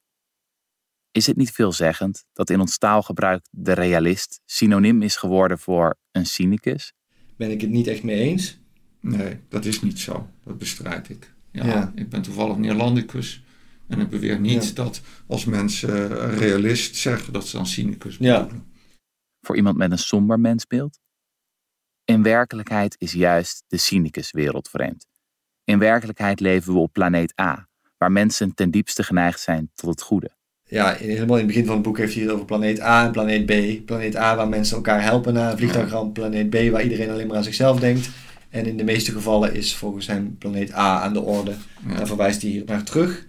Is 1.10 1.26
het 1.26 1.36
niet 1.36 1.50
veelzeggend 1.50 2.24
dat 2.32 2.50
in 2.50 2.60
ons 2.60 2.78
taalgebruik 2.78 3.46
de 3.50 3.72
realist 3.72 4.40
synoniem 4.44 5.02
is 5.02 5.16
geworden 5.16 5.58
voor 5.58 5.98
een 6.10 6.26
cynicus? 6.26 6.92
Ben 7.36 7.50
ik 7.50 7.60
het 7.60 7.70
niet 7.70 7.86
echt 7.86 8.02
mee 8.02 8.18
eens? 8.20 8.58
Nee, 9.00 9.38
dat 9.48 9.64
is 9.64 9.82
niet 9.82 9.98
zo. 9.98 10.28
Dat 10.44 10.58
bestrijd 10.58 11.08
ik. 11.08 11.32
Ja, 11.50 11.66
Ja. 11.66 11.92
Ik 11.94 12.08
ben 12.08 12.22
toevallig 12.22 12.56
Neerlandicus. 12.56 13.44
En 13.88 14.00
ik 14.00 14.08
beweer 14.08 14.40
niet 14.40 14.66
Ja. 14.66 14.72
dat 14.74 15.00
als 15.26 15.44
mensen 15.44 16.08
realist 16.36 16.96
zeggen 16.96 17.32
dat 17.32 17.46
ze 17.46 17.56
dan 17.56 17.66
cynicus 17.66 18.16
Ja. 18.16 18.42
bedoelen. 18.42 18.66
Voor 19.40 19.56
iemand 19.56 19.76
met 19.76 19.90
een 19.90 19.98
somber 19.98 20.40
mensbeeld? 20.40 21.00
In 22.04 22.22
werkelijkheid 22.22 22.94
is 22.98 23.12
juist 23.12 23.64
de 23.66 23.76
cynicus 23.76 24.30
wereldvreemd. 24.30 25.06
In 25.64 25.78
werkelijkheid 25.78 26.40
leven 26.40 26.72
we 26.72 26.78
op 26.78 26.92
planeet 26.92 27.40
A, 27.40 27.68
waar 27.98 28.12
mensen 28.12 28.54
ten 28.54 28.70
diepste 28.70 29.02
geneigd 29.02 29.40
zijn 29.40 29.70
tot 29.74 29.90
het 29.90 30.02
goede. 30.02 30.30
Ja, 30.74 30.96
in, 30.96 31.08
helemaal 31.08 31.38
in 31.38 31.44
het 31.44 31.46
begin 31.46 31.66
van 31.66 31.74
het 31.74 31.84
boek 31.84 31.98
heeft 31.98 32.14
hij 32.14 32.22
het 32.22 32.32
over 32.32 32.44
planeet 32.44 32.80
A 32.80 33.04
en 33.04 33.12
planeet 33.12 33.46
B. 33.46 33.86
Planeet 33.86 34.16
A 34.16 34.36
waar 34.36 34.48
mensen 34.48 34.76
elkaar 34.76 35.02
helpen 35.02 35.34
na 35.34 35.50
een 35.50 35.56
vliegtuigramp. 35.56 36.14
Planeet 36.14 36.50
B 36.50 36.70
waar 36.70 36.82
iedereen 36.82 37.10
alleen 37.10 37.26
maar 37.26 37.36
aan 37.36 37.44
zichzelf 37.44 37.80
denkt. 37.80 38.10
En 38.50 38.66
in 38.66 38.76
de 38.76 38.84
meeste 38.84 39.12
gevallen 39.12 39.54
is 39.54 39.74
volgens 39.74 40.06
hem 40.06 40.36
planeet 40.38 40.72
A 40.72 41.00
aan 41.00 41.12
de 41.12 41.20
orde. 41.20 41.54
Ja. 41.88 41.94
Daar 41.94 42.06
verwijst 42.06 42.42
hij 42.42 42.50
hier 42.50 42.62
naar 42.66 42.82
terug. 42.82 43.26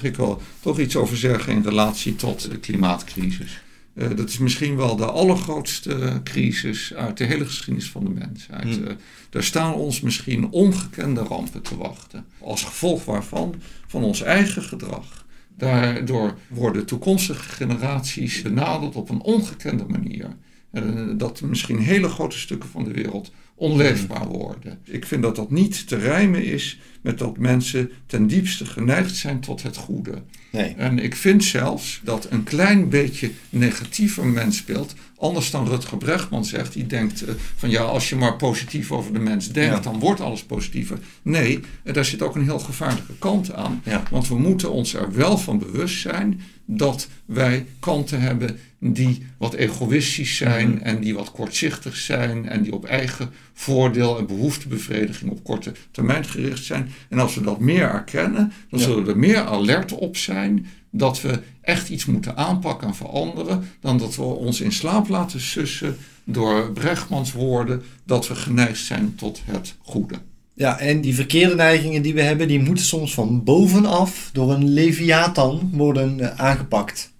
Ik 0.00 0.16
wil 0.16 0.42
toch 0.60 0.78
iets 0.78 0.96
over 0.96 1.16
zeggen 1.16 1.52
in 1.52 1.62
relatie 1.62 2.16
tot 2.16 2.50
de 2.50 2.58
klimaatcrisis. 2.58 3.62
Uh, 3.94 4.08
dat 4.16 4.28
is 4.28 4.38
misschien 4.38 4.76
wel 4.76 4.96
de 4.96 5.06
allergrootste 5.06 6.20
crisis 6.24 6.94
uit 6.94 7.16
de 7.16 7.24
hele 7.24 7.44
geschiedenis 7.44 7.90
van 7.90 8.04
de 8.04 8.10
mensheid. 8.10 8.62
Hmm. 8.62 8.84
Uh, 8.84 8.90
daar 9.30 9.42
staan 9.42 9.74
ons 9.74 10.00
misschien 10.00 10.50
ongekende 10.50 11.20
rampen 11.20 11.62
te 11.62 11.76
wachten. 11.76 12.24
Als 12.40 12.64
gevolg 12.64 13.04
waarvan 13.04 13.54
van 13.86 14.02
ons 14.02 14.22
eigen 14.22 14.62
gedrag. 14.62 15.26
Daardoor 15.58 16.38
worden 16.48 16.86
toekomstige 16.86 17.48
generaties 17.48 18.42
benaderd 18.42 18.96
op 18.96 19.08
een 19.08 19.22
ongekende 19.22 19.84
manier. 19.88 20.36
Uh, 20.72 20.82
dat 21.16 21.40
misschien 21.40 21.78
hele 21.78 22.08
grote 22.08 22.38
stukken 22.38 22.68
van 22.68 22.84
de 22.84 22.92
wereld 22.92 23.32
onleefbaar 23.58 24.26
worden. 24.26 24.78
Ik 24.84 25.06
vind 25.06 25.22
dat 25.22 25.36
dat 25.36 25.50
niet 25.50 25.88
te 25.88 25.96
rijmen 25.96 26.44
is 26.44 26.78
met 27.00 27.18
dat 27.18 27.38
mensen 27.38 27.90
ten 28.06 28.26
diepste 28.26 28.66
geneigd 28.66 29.16
zijn 29.16 29.40
tot 29.40 29.62
het 29.62 29.76
goede. 29.76 30.22
Nee. 30.52 30.74
En 30.76 30.98
ik 30.98 31.16
vind 31.16 31.44
zelfs 31.44 32.00
dat 32.04 32.26
een 32.30 32.42
klein 32.44 32.88
beetje 32.88 33.30
negatiever 33.50 34.26
mensbeeld, 34.26 34.94
anders 35.16 35.50
dan 35.50 35.68
Rutger 35.68 35.98
Bregman 35.98 36.44
zegt, 36.44 36.72
die 36.72 36.86
denkt 36.86 37.22
uh, 37.22 37.28
van 37.56 37.70
ja, 37.70 37.82
als 37.82 38.08
je 38.08 38.16
maar 38.16 38.36
positief 38.36 38.92
over 38.92 39.12
de 39.12 39.18
mens 39.18 39.52
denkt, 39.52 39.74
Ja. 39.74 39.90
dan 39.90 39.98
wordt 39.98 40.20
alles 40.20 40.42
positiever. 40.42 40.98
Nee, 41.22 41.60
uh, 41.84 41.94
daar 41.94 42.04
zit 42.04 42.22
ook 42.22 42.34
een 42.34 42.44
heel 42.44 42.58
gevaarlijke 42.58 43.18
kant 43.18 43.52
aan. 43.52 43.80
Ja. 43.84 44.02
Want 44.10 44.28
we 44.28 44.38
moeten 44.38 44.72
ons 44.72 44.94
er 44.94 45.12
wel 45.12 45.38
van 45.38 45.58
bewust 45.58 46.00
zijn 46.00 46.40
dat 46.70 47.08
wij 47.24 47.66
kanten 47.80 48.20
hebben 48.20 48.58
die 48.80 49.26
wat 49.38 49.54
egoïstisch 49.54 50.36
zijn 50.36 50.68
Mhm. 50.70 50.78
en 50.82 51.00
die 51.00 51.14
wat 51.14 51.30
kortzichtig 51.30 51.96
zijn 51.96 52.48
en 52.48 52.62
die 52.62 52.72
op 52.72 52.84
eigen 52.84 53.30
voordeel 53.52 54.18
en 54.18 54.26
behoeftebevrediging 54.26 55.30
op 55.30 55.44
korte 55.44 55.72
termijn 55.90 56.24
gericht 56.24 56.64
zijn. 56.64 56.90
En 57.08 57.18
als 57.18 57.34
we 57.34 57.40
dat 57.40 57.60
meer 57.60 57.90
erkennen, 57.90 58.52
dan 58.70 58.80
Ja. 58.80 58.86
zullen 58.86 59.04
we 59.04 59.10
er 59.10 59.18
meer 59.18 59.40
alert 59.44 59.92
op 59.92 60.16
zijn 60.16 60.66
dat 60.90 61.20
we 61.20 61.40
echt 61.60 61.88
iets 61.88 62.04
moeten 62.04 62.36
aanpakken 62.36 62.88
en 62.88 62.94
veranderen, 62.94 63.68
dan 63.80 63.98
dat 63.98 64.16
we 64.16 64.22
ons 64.22 64.60
in 64.60 64.72
slaap 64.72 65.08
laten 65.08 65.40
sussen 65.40 65.96
door 66.24 66.72
Brechtmans 66.72 67.32
woorden 67.32 67.82
dat 68.04 68.28
we 68.28 68.34
geneigd 68.34 68.84
zijn 68.84 69.14
tot 69.14 69.40
het 69.44 69.74
goede. 69.82 70.14
Ja, 70.58 70.78
en 70.78 71.00
die 71.00 71.14
verkeerde 71.14 71.54
neigingen 71.54 72.02
die 72.02 72.14
we 72.14 72.22
hebben, 72.22 72.48
die 72.48 72.60
moeten 72.60 72.84
soms 72.84 73.14
van 73.14 73.44
bovenaf 73.44 74.30
door 74.32 74.52
een 74.52 74.68
leviathan 74.68 75.70
worden 75.72 76.20
eh, 76.20 76.40
aangepakt. 76.40 77.12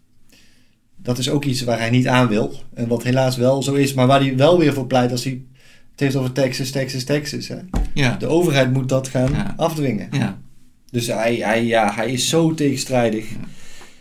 Dat 0.97 1.19
is 1.19 1.31
ook 1.31 1.45
iets 1.45 1.63
waar 1.63 1.79
hij 1.79 1.91
niet 1.91 2.07
aan 2.09 2.29
wil. 2.29 2.53
En 2.75 2.89
wat 2.89 3.03
helaas 3.03 3.37
wel 3.37 3.63
zo 3.63 3.75
is, 3.75 3.95
maar 3.95 4.07
waar 4.07 4.21
hij 4.21 4.37
wel 4.37 4.59
weer 4.59 4.73
voor 4.73 4.87
pleit 4.87 5.11
als 5.11 5.25
hij 5.25 5.43
het 5.91 6.01
heeft 6.01 6.17
over 6.17 6.33
Texas, 6.33 6.71
Texas, 6.71 7.05
Texas. 7.05 7.49
Hè. 7.49 7.57
Ja, 7.95 8.17
De 8.17 8.27
overheid 8.27 8.73
moet 8.73 8.89
dat 8.89 9.09
gaan 9.09 9.33
Ja. 9.33 9.55
afdwingen. 9.57 10.09
ja, 10.11 10.39
Dus 10.91 11.07
hij, 11.07 11.35
hij, 11.37 11.65
ja, 11.65 11.93
hij 11.95 12.11
is 12.13 12.29
zo 12.29 12.55
tegenstrijdig. 12.55 13.27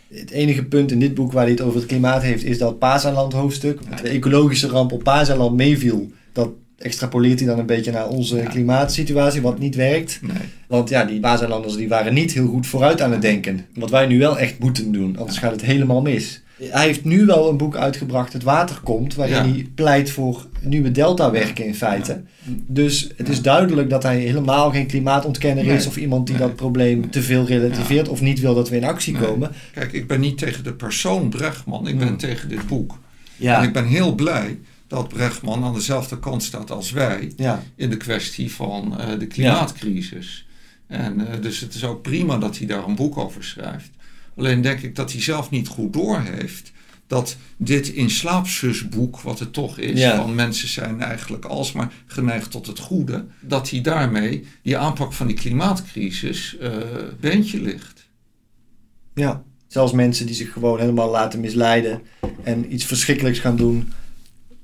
Het 0.08 0.30
enige 0.30 0.64
punt 0.64 0.90
in 0.92 0.98
dit 1.00 1.14
boek 1.14 1.32
waar 1.32 1.42
hij 1.42 1.52
het 1.52 1.60
over 1.60 1.76
het 1.78 1.86
klimaat 1.88 2.22
heeft, 2.22 2.44
is 2.44 2.58
dat 2.58 2.78
Pazaland 2.78 3.32
hoofdstuk. 3.32 3.80
De 4.02 4.08
ecologische 4.08 4.66
ramp 4.68 4.92
op 4.92 5.02
Pazaland 5.02 5.56
meeviel. 5.56 6.10
Dat 6.32 6.48
extrapoleert 6.78 7.38
hij 7.38 7.48
dan 7.48 7.58
een 7.58 7.66
beetje 7.66 7.92
naar 7.92 8.08
onze 8.08 8.36
Ja. 8.36 8.44
klimaatsituatie, 8.44 9.42
wat 9.42 9.58
niet 9.58 9.74
werkt. 9.74 10.18
nee. 10.22 10.36
Want 10.66 10.88
ja, 10.88 11.04
die 11.04 11.20
Pazalanders 11.20 11.76
die 11.76 11.88
waren 11.88 12.14
niet 12.14 12.32
heel 12.32 12.46
goed 12.48 12.66
vooruit 12.66 13.00
aan 13.00 13.12
het 13.12 13.22
denken. 13.22 13.66
Wat 13.74 13.90
wij 13.90 14.06
nu 14.06 14.18
wel 14.18 14.38
echt 14.38 14.58
moeten 14.58 14.92
doen, 14.92 15.16
anders 15.18 15.38
gaat 15.38 15.50
het 15.52 15.62
helemaal 15.62 16.00
mis. 16.02 16.42
Hij 16.62 16.84
heeft 16.86 17.04
nu 17.04 17.24
wel 17.26 17.48
een 17.48 17.56
boek 17.56 17.76
uitgebracht, 17.76 18.32
Het 18.32 18.42
Water 18.42 18.80
Komt, 18.84 19.14
waarin 19.14 19.36
Ja. 19.36 19.42
hij 19.42 19.66
pleit 19.74 20.10
voor 20.10 20.46
nieuwe 20.60 20.90
deltawerken 20.90 21.64
in 21.64 21.74
feite. 21.74 22.20
Dus 22.66 23.08
het 23.16 23.28
is 23.28 23.42
duidelijk 23.42 23.90
dat 23.90 24.02
hij 24.02 24.18
helemaal 24.18 24.70
geen 24.70 24.86
klimaatontkenner 24.86 25.66
is 25.66 25.86
of 25.86 25.96
iemand 25.96 26.26
die 26.26 26.36
Nee. 26.36 26.46
dat 26.46 26.56
probleem 26.56 27.10
te 27.10 27.22
veel 27.22 27.46
relativeert 27.46 28.08
of 28.08 28.20
niet 28.20 28.40
wil 28.40 28.54
dat 28.54 28.68
we 28.68 28.76
in 28.76 28.84
actie 28.84 29.14
komen. 29.16 29.50
Kijk, 29.74 29.92
ik 29.92 30.06
ben 30.06 30.20
niet 30.20 30.38
tegen 30.38 30.64
de 30.64 30.72
persoon 30.72 31.28
Brechtman, 31.28 31.88
ik 31.88 31.98
ben 31.98 32.08
Hmm. 32.08 32.16
tegen 32.16 32.48
dit 32.48 32.66
boek. 32.66 32.98
En 33.40 33.62
ik 33.62 33.72
ben 33.72 33.86
heel 33.86 34.14
blij 34.14 34.58
dat 34.88 35.08
Brechtman 35.08 35.64
aan 35.64 35.74
dezelfde 35.74 36.18
kant 36.18 36.42
staat 36.42 36.70
als 36.70 36.90
wij 36.90 37.32
ja, 37.36 37.62
in 37.76 37.90
de 37.90 37.96
kwestie 37.96 38.52
van 38.52 38.98
eh, 39.00 39.18
de 39.18 39.26
klimaatcrisis. 39.26 40.46
En 40.86 41.26
eh, 41.32 41.40
dus 41.40 41.60
het 41.60 41.74
is 41.74 41.84
ook 41.84 42.02
prima 42.02 42.38
dat 42.38 42.58
hij 42.58 42.66
daar 42.66 42.84
een 42.84 42.94
boek 42.94 43.18
over 43.18 43.44
schrijft. 43.44 43.90
Alleen 44.36 44.60
denk 44.60 44.80
ik 44.80 44.94
dat 44.94 45.12
hij 45.12 45.20
zelf 45.22 45.50
niet 45.50 45.68
goed 45.68 45.92
doorheeft 45.92 46.72
dat 47.06 47.36
dit 47.56 47.88
in 47.88 48.10
slaapzusboek, 48.10 49.20
wat 49.20 49.38
het 49.38 49.52
toch 49.52 49.78
is, 49.78 50.00
Ja. 50.00 50.16
van 50.16 50.34
mensen 50.34 50.68
zijn 50.68 51.00
eigenlijk 51.00 51.44
alsmaar 51.44 51.92
geneigd 52.06 52.50
tot 52.50 52.66
het 52.66 52.78
goede, 52.78 53.26
dat 53.40 53.70
hij 53.70 53.80
daarmee 53.80 54.46
die 54.62 54.76
aanpak 54.78 55.12
van 55.12 55.26
die 55.26 55.36
klimaatcrisis 55.36 56.56
eh 56.58 56.70
beentje 57.20 57.60
ligt. 57.60 58.08
ja. 59.14 59.42
Zelfs 59.66 59.92
mensen 59.92 60.26
die 60.26 60.34
zich 60.34 60.52
gewoon 60.52 60.80
helemaal 60.80 61.10
laten 61.10 61.40
misleiden 61.40 62.00
en 62.42 62.72
iets 62.74 62.84
verschrikkelijks 62.84 63.38
gaan 63.38 63.56
doen 63.56 63.92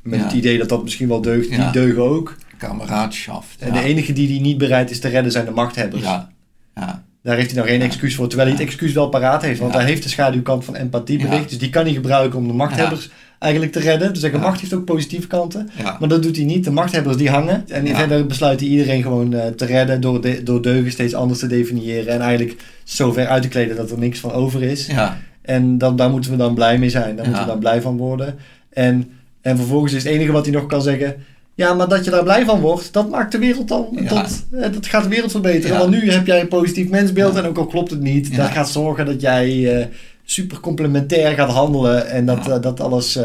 met 0.05 0.19
Ja. 0.19 0.25
het 0.25 0.35
idee 0.35 0.59
dat 0.59 0.69
dat 0.69 0.83
misschien 0.83 1.09
wel 1.09 1.21
deugt, 1.21 1.49
die 1.49 1.71
deugen 1.71 2.03
ook. 2.03 2.37
Kameradschaft. 2.59 3.57
En 3.59 3.73
de 3.73 3.81
enige 3.83 4.13
die 4.13 4.27
die 4.27 4.41
niet 4.41 4.59
bereid 4.59 4.91
is 4.91 5.01
te 5.01 5.09
redden 5.09 5.33
zijn 5.33 5.45
de 5.45 5.51
machthebbers. 5.51 6.03
Ja, 6.03 6.29
ja, 6.75 7.05
Daar 7.23 7.37
heeft 7.37 7.51
hij 7.51 7.59
nou 7.59 7.69
geen 7.69 7.83
excuus 7.83 8.15
voor, 8.15 8.29
terwijl 8.29 8.49
hij 8.49 8.59
het 8.59 8.67
excuus 8.69 8.93
wel 8.93 9.09
paraat 9.09 9.43
heeft. 9.43 9.61
Want 9.61 9.73
hij 9.75 9.85
heeft 9.85 10.03
de 10.03 10.09
schaduwkant 10.09 10.65
van 10.65 10.75
empathie 10.77 11.19
bericht. 11.19 11.49
Dus 11.49 11.59
die 11.59 11.71
kan 11.71 11.85
hij 11.85 11.93
gebruiken 11.93 12.39
om 12.39 12.47
de 12.47 12.53
machthebbers 12.55 13.11
eigenlijk 13.39 13.73
te 13.73 13.81
redden. 13.81 14.13
Dus 14.13 14.21
zeggen, 14.21 14.41
macht 14.41 14.61
heeft 14.61 14.75
ook 14.75 14.85
positieve 14.85 15.27
kanten. 15.27 15.71
ja. 15.77 15.97
Maar 16.01 16.09
dat 16.09 16.23
doet 16.23 16.37
hij 16.37 16.45
niet. 16.45 16.65
De 16.65 16.71
machthebbers 16.71 17.17
die 17.17 17.31
hangen. 17.31 17.65
En 17.69 17.87
verder 17.87 18.27
besluit 18.27 18.61
hij 18.61 18.69
iedereen 18.69 19.03
gewoon 19.03 19.35
eh, 19.35 19.47
te 19.47 19.65
redden 19.65 20.01
door, 20.01 20.21
de, 20.21 20.43
door 20.43 20.63
deugen 20.63 20.93
steeds 20.93 21.15
anders 21.15 21.39
te 21.39 21.47
definiëren. 21.47 22.13
En 22.13 22.21
eigenlijk 22.21 22.57
zo 22.85 23.13
ver 23.13 23.27
uit 23.27 23.43
te 23.43 23.49
kleden 23.49 23.77
dat 23.77 23.91
er 23.91 23.99
niks 23.99 24.19
van 24.19 24.33
over 24.33 24.63
is. 24.63 24.87
ja. 24.87 25.19
En 25.43 25.79
dan, 25.79 25.97
daar 25.97 26.11
moeten 26.11 26.31
we 26.31 26.37
dan 26.37 26.55
blij 26.55 26.79
mee 26.79 26.89
zijn. 26.91 27.17
Daar 27.17 27.25
moeten 27.25 27.45
we 27.45 27.51
dan 27.51 27.59
blij 27.59 27.81
van 27.81 27.97
worden. 27.97 28.37
En, 28.73 29.11
en 29.45 29.57
vervolgens 29.57 29.93
is 29.93 30.05
het 30.05 30.13
enige 30.13 30.33
wat 30.33 30.45
hij 30.45 30.55
nog 30.55 30.67
kan 30.67 30.83
zeggen... 30.83 31.17
Ja, 31.55 31.75
maar 31.75 31.89
dat 31.89 32.05
je 32.05 32.11
daar 32.11 32.23
blij 32.23 32.45
van 32.45 32.61
wordt, 32.61 32.93
dat 32.93 33.11
maakt 33.11 33.33
de 33.33 33.39
wereld 33.39 33.69
dan... 33.69 33.87
Ja. 33.91 34.09
Tot, 34.09 34.47
eh, 34.51 34.73
dat 34.73 34.87
gaat 34.87 35.03
de 35.03 35.09
wereld 35.09 35.31
verbeteren. 35.31 35.73
Ja. 35.73 35.79
Want 35.79 35.91
nu 35.91 36.11
heb 36.11 36.27
jij 36.27 36.41
een 36.41 36.49
positief 36.49 36.89
mensbeeld... 36.89 37.35
Ja. 37.35 37.43
en 37.43 37.49
ook 37.49 37.59
al 37.59 37.67
klopt 37.67 37.91
het 37.91 38.01
niet... 38.01 38.37
Dat 38.37 38.51
gaat 38.51 38.71
zorgen 38.71 39.07
dat 39.07 39.21
jij 39.21 39.79
eh, 39.79 39.87
super 40.25 40.61
complementair 40.61 41.35
gaat 41.35 41.51
handelen... 41.51 42.09
en 42.09 42.27
dat, 42.27 42.49
eh, 42.49 42.61
dat 42.61 42.81
alles 42.81 43.19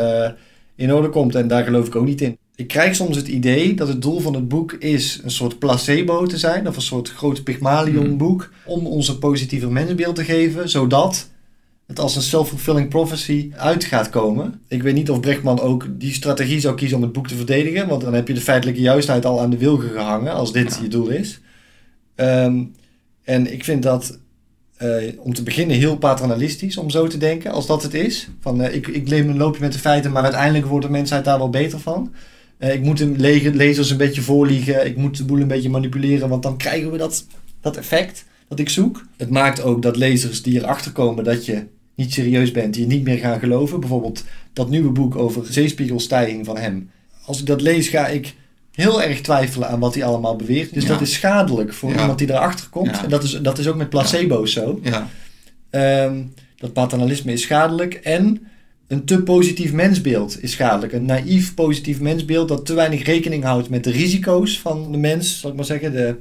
in 0.75 0.93
orde 0.93 1.10
komt. 1.10 1.36
En 1.36 1.47
daar 1.47 1.63
geloof 1.63 1.88
ik 1.88 1.95
ook 1.95 2.05
niet 2.05 2.21
in. 2.21 2.38
Ik 2.55 2.67
krijg 2.67 2.95
soms 2.95 3.15
het 3.15 3.27
idee 3.27 3.73
dat 3.73 3.88
het 3.88 4.01
doel 4.01 4.19
van 4.19 4.34
het 4.34 4.47
boek 4.47 4.73
is... 4.73 5.19
een 5.23 5.32
soort 5.32 5.60
placebo 5.60 6.25
te 6.25 6.38
zijn... 6.38 6.67
of 6.67 6.75
een 6.75 6.82
soort 6.82 7.10
groot 7.10 7.43
Pygmalion 7.43 8.05
Hmm. 8.05 8.39
om 8.65 8.88
ons 8.88 9.08
een 9.08 9.19
positiever 9.19 9.71
mensbeeld 9.71 10.15
te 10.15 10.23
geven... 10.23 10.69
zodat 10.69 11.29
het 11.89 11.99
als 11.99 12.15
een 12.15 12.21
self-fulfilling 12.21 12.89
prophecy 12.89 13.52
uit 13.56 13.84
gaat 13.84 14.10
komen. 14.10 14.62
Ik 14.67 14.84
weet 14.84 14.93
niet 14.93 15.10
of 15.10 15.19
Brechtman 15.19 15.60
ook 15.60 15.88
die 15.89 16.13
strategie 16.13 16.60
zou 16.60 16.75
kiezen 16.75 16.97
om 16.97 17.04
het 17.04 17.12
boek 17.13 17.28
te 17.28 17.36
verdedigen, 17.36 17.88
want 17.88 18.02
dan 18.02 18.13
heb 18.13 18.28
je 18.28 18.34
de 18.34 18.41
feitelijke 18.41 18.82
juistheid 18.82 19.25
al 19.25 19.41
aan 19.41 19.49
de 19.49 19.58
wilgen 19.58 19.89
gehangen, 19.89 20.34
als 20.34 20.52
dit 20.54 20.75
Ja. 20.75 20.82
je 20.82 20.88
doel 20.88 21.10
is. 21.10 21.39
Ehm, 22.15 22.63
en 23.23 23.54
ik 23.54 23.63
vind 23.63 23.84
dat 23.84 24.19
eh, 24.78 24.95
om 25.17 25.34
te 25.34 25.43
beginnen 25.43 25.78
heel 25.78 25.97
paternalistisch 25.97 26.78
om 26.78 26.89
zo 26.89 27.08
te 27.08 27.17
denken, 27.17 27.52
als 27.52 27.67
dat 27.67 27.84
het 27.84 27.93
is. 27.93 28.30
Van, 28.39 28.62
eh, 28.62 28.75
ik, 28.75 28.88
ik 28.88 29.10
neem 29.10 29.30
een 29.30 29.38
loopje 29.38 29.62
met 29.62 29.73
de 29.73 29.80
feiten, 29.80 30.12
maar 30.12 30.23
uiteindelijk 30.23 30.65
wordt 30.65 30.86
de 30.86 30.91
mensheid 30.91 31.25
daar 31.25 31.38
wel 31.38 31.49
beter 31.49 31.80
van. 31.80 32.13
Eh, 32.58 32.73
ik 32.73 32.82
moet 32.82 32.97
de 32.97 33.13
le- 33.17 33.49
lezers 33.54 33.89
een 33.89 33.97
beetje 33.97 34.21
voorliegen, 34.21 34.86
ik 34.86 34.97
moet 34.97 35.17
de 35.17 35.25
boel 35.25 35.39
een 35.39 35.47
beetje 35.47 35.69
manipuleren, 35.69 36.30
want 36.30 36.43
dan 36.43 36.58
krijgen 36.58 36.91
we 36.91 36.97
dat, 36.97 37.25
dat 37.62 37.78
effect 37.78 38.25
dat 38.47 38.60
ik 38.60 38.69
zoek. 38.69 39.06
Het 39.17 39.30
maakt 39.30 39.62
ook 39.62 39.82
dat 39.82 39.95
lezers 39.97 40.41
die 40.41 40.60
erachter 40.60 40.91
komen 40.91 41.23
dat 41.23 41.45
je 41.45 41.63
niet 41.99 42.13
serieus 42.13 42.51
bent, 42.51 42.73
die 42.73 42.81
je 42.88 42.93
niet 42.93 43.03
meer 43.03 43.17
gaan 43.17 43.39
geloven. 43.39 43.79
Bijvoorbeeld 43.79 44.23
dat 44.53 44.69
nieuwe 44.69 44.91
boek 44.91 45.15
over 45.15 45.45
zeespiegelstijging 45.49 46.45
van 46.45 46.57
hem. 46.57 46.89
Als 47.25 47.39
ik 47.39 47.45
dat 47.45 47.62
lees, 47.62 47.88
ga 47.88 48.07
ik 48.07 48.33
heel 48.71 49.01
erg 49.03 49.21
twijfelen 49.21 49.69
aan 49.69 49.79
wat 49.79 49.93
hij 49.95 50.03
allemaal 50.03 50.35
beweert. 50.35 50.73
Dus 50.73 50.83
Ja. 50.83 50.89
dat 50.89 51.01
is 51.01 51.13
schadelijk 51.13 51.73
voor 51.73 51.91
Ja. 51.91 51.99
iemand 51.99 52.17
die 52.19 52.29
erachter 52.31 52.69
komt. 52.69 52.95
Ja. 52.95 53.03
En 53.03 53.09
dat 53.09 53.23
is, 53.23 53.31
dat 53.41 53.57
is 53.59 53.67
ook 53.67 53.75
met 53.75 53.89
placebo's 53.89 54.53
zo. 54.53 54.79
ja. 54.83 55.09
Ehm, 55.69 56.21
dat 56.57 56.73
paternalisme 56.73 57.31
is 57.31 57.41
schadelijk. 57.41 57.93
En 57.93 58.47
een 58.88 59.05
te 59.05 59.23
positief 59.23 59.73
mensbeeld 59.73 60.43
is 60.43 60.51
schadelijk. 60.51 60.93
Een 60.93 61.05
naïef 61.05 61.53
positief 61.53 61.99
mensbeeld 61.99 62.47
dat 62.47 62.65
te 62.65 62.73
weinig 62.73 63.03
rekening 63.03 63.43
houdt 63.43 63.69
met 63.69 63.83
de 63.83 63.91
risico's 63.91 64.59
van 64.59 64.91
de 64.91 64.97
mens, 64.97 65.39
zal 65.39 65.49
ik 65.49 65.55
maar 65.55 65.65
zeggen, 65.65 65.91
de, 65.91 66.15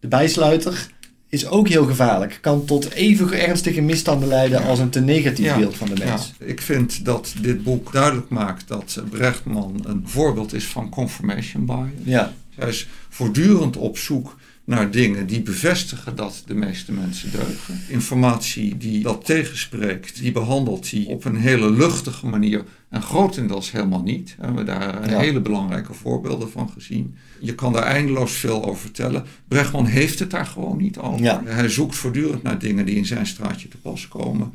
de 0.00 0.08
bijsluiter, 0.08 0.86
is 1.34 1.46
ook 1.46 1.68
heel 1.68 1.84
gevaarlijk. 1.84 2.38
Kan 2.40 2.64
tot 2.64 2.90
even 2.90 3.32
ernstige 3.40 3.80
misstanden 3.80 4.28
leiden 4.28 4.60
Ja. 4.60 4.66
als 4.68 4.78
een 4.78 4.90
te 4.90 5.00
negatief 5.00 5.44
Ja. 5.46 5.56
beeld 5.58 5.76
van 5.76 5.88
de 5.88 6.04
mens. 6.04 6.32
Ja, 6.38 6.46
ik 6.46 6.60
vind 6.60 7.04
dat 7.04 7.34
dit 7.40 7.62
boek 7.62 7.92
duidelijk 7.92 8.28
maakt 8.28 8.68
dat 8.68 9.02
Brechtman 9.10 9.80
een 9.86 10.02
voorbeeld 10.06 10.52
is 10.52 10.64
van 10.64 10.88
confirmation 10.88 11.66
bias. 11.66 11.78
Ja, 12.02 12.32
Hij 12.54 12.68
is 12.68 12.88
voortdurend 13.08 13.76
op 13.76 13.98
zoek 13.98 14.36
naar 14.66 14.90
dingen 14.90 15.26
die 15.26 15.42
bevestigen 15.42 16.16
dat 16.16 16.42
de 16.46 16.54
meeste 16.54 16.92
mensen 16.92 17.30
deugen. 17.30 17.80
Informatie 17.88 18.76
die 18.76 19.02
dat 19.02 19.24
tegenspreekt, 19.24 20.18
die 20.18 20.32
behandelt 20.32 20.90
hij 20.90 21.04
op 21.08 21.24
een 21.24 21.36
hele 21.36 21.70
luchtige 21.70 22.26
manier 22.26 22.64
en 22.88 23.02
grotendeels 23.02 23.72
helemaal 23.72 24.02
niet. 24.02 24.34
We 24.38 24.44
hebben 24.46 24.66
daar 24.66 25.10
Ja. 25.10 25.18
hele 25.18 25.40
belangrijke 25.40 25.94
voorbeelden 25.94 26.50
van 26.50 26.70
gezien. 26.70 27.14
Je 27.40 27.54
kan 27.54 27.72
daar 27.72 27.82
eindeloos 27.82 28.32
veel 28.32 28.64
over 28.64 28.80
vertellen. 28.80 29.24
Brechtman 29.48 29.86
heeft 29.86 30.18
het 30.18 30.30
daar 30.30 30.46
gewoon 30.46 30.76
niet 30.76 30.98
over. 30.98 31.22
Ja. 31.24 31.42
Hij 31.44 31.68
zoekt 31.68 31.96
voortdurend 31.96 32.42
naar 32.42 32.58
dingen 32.58 32.86
die 32.86 32.96
in 32.96 33.06
zijn 33.06 33.26
straatje 33.26 33.68
te 33.68 33.76
pas 33.76 34.08
komen. 34.08 34.52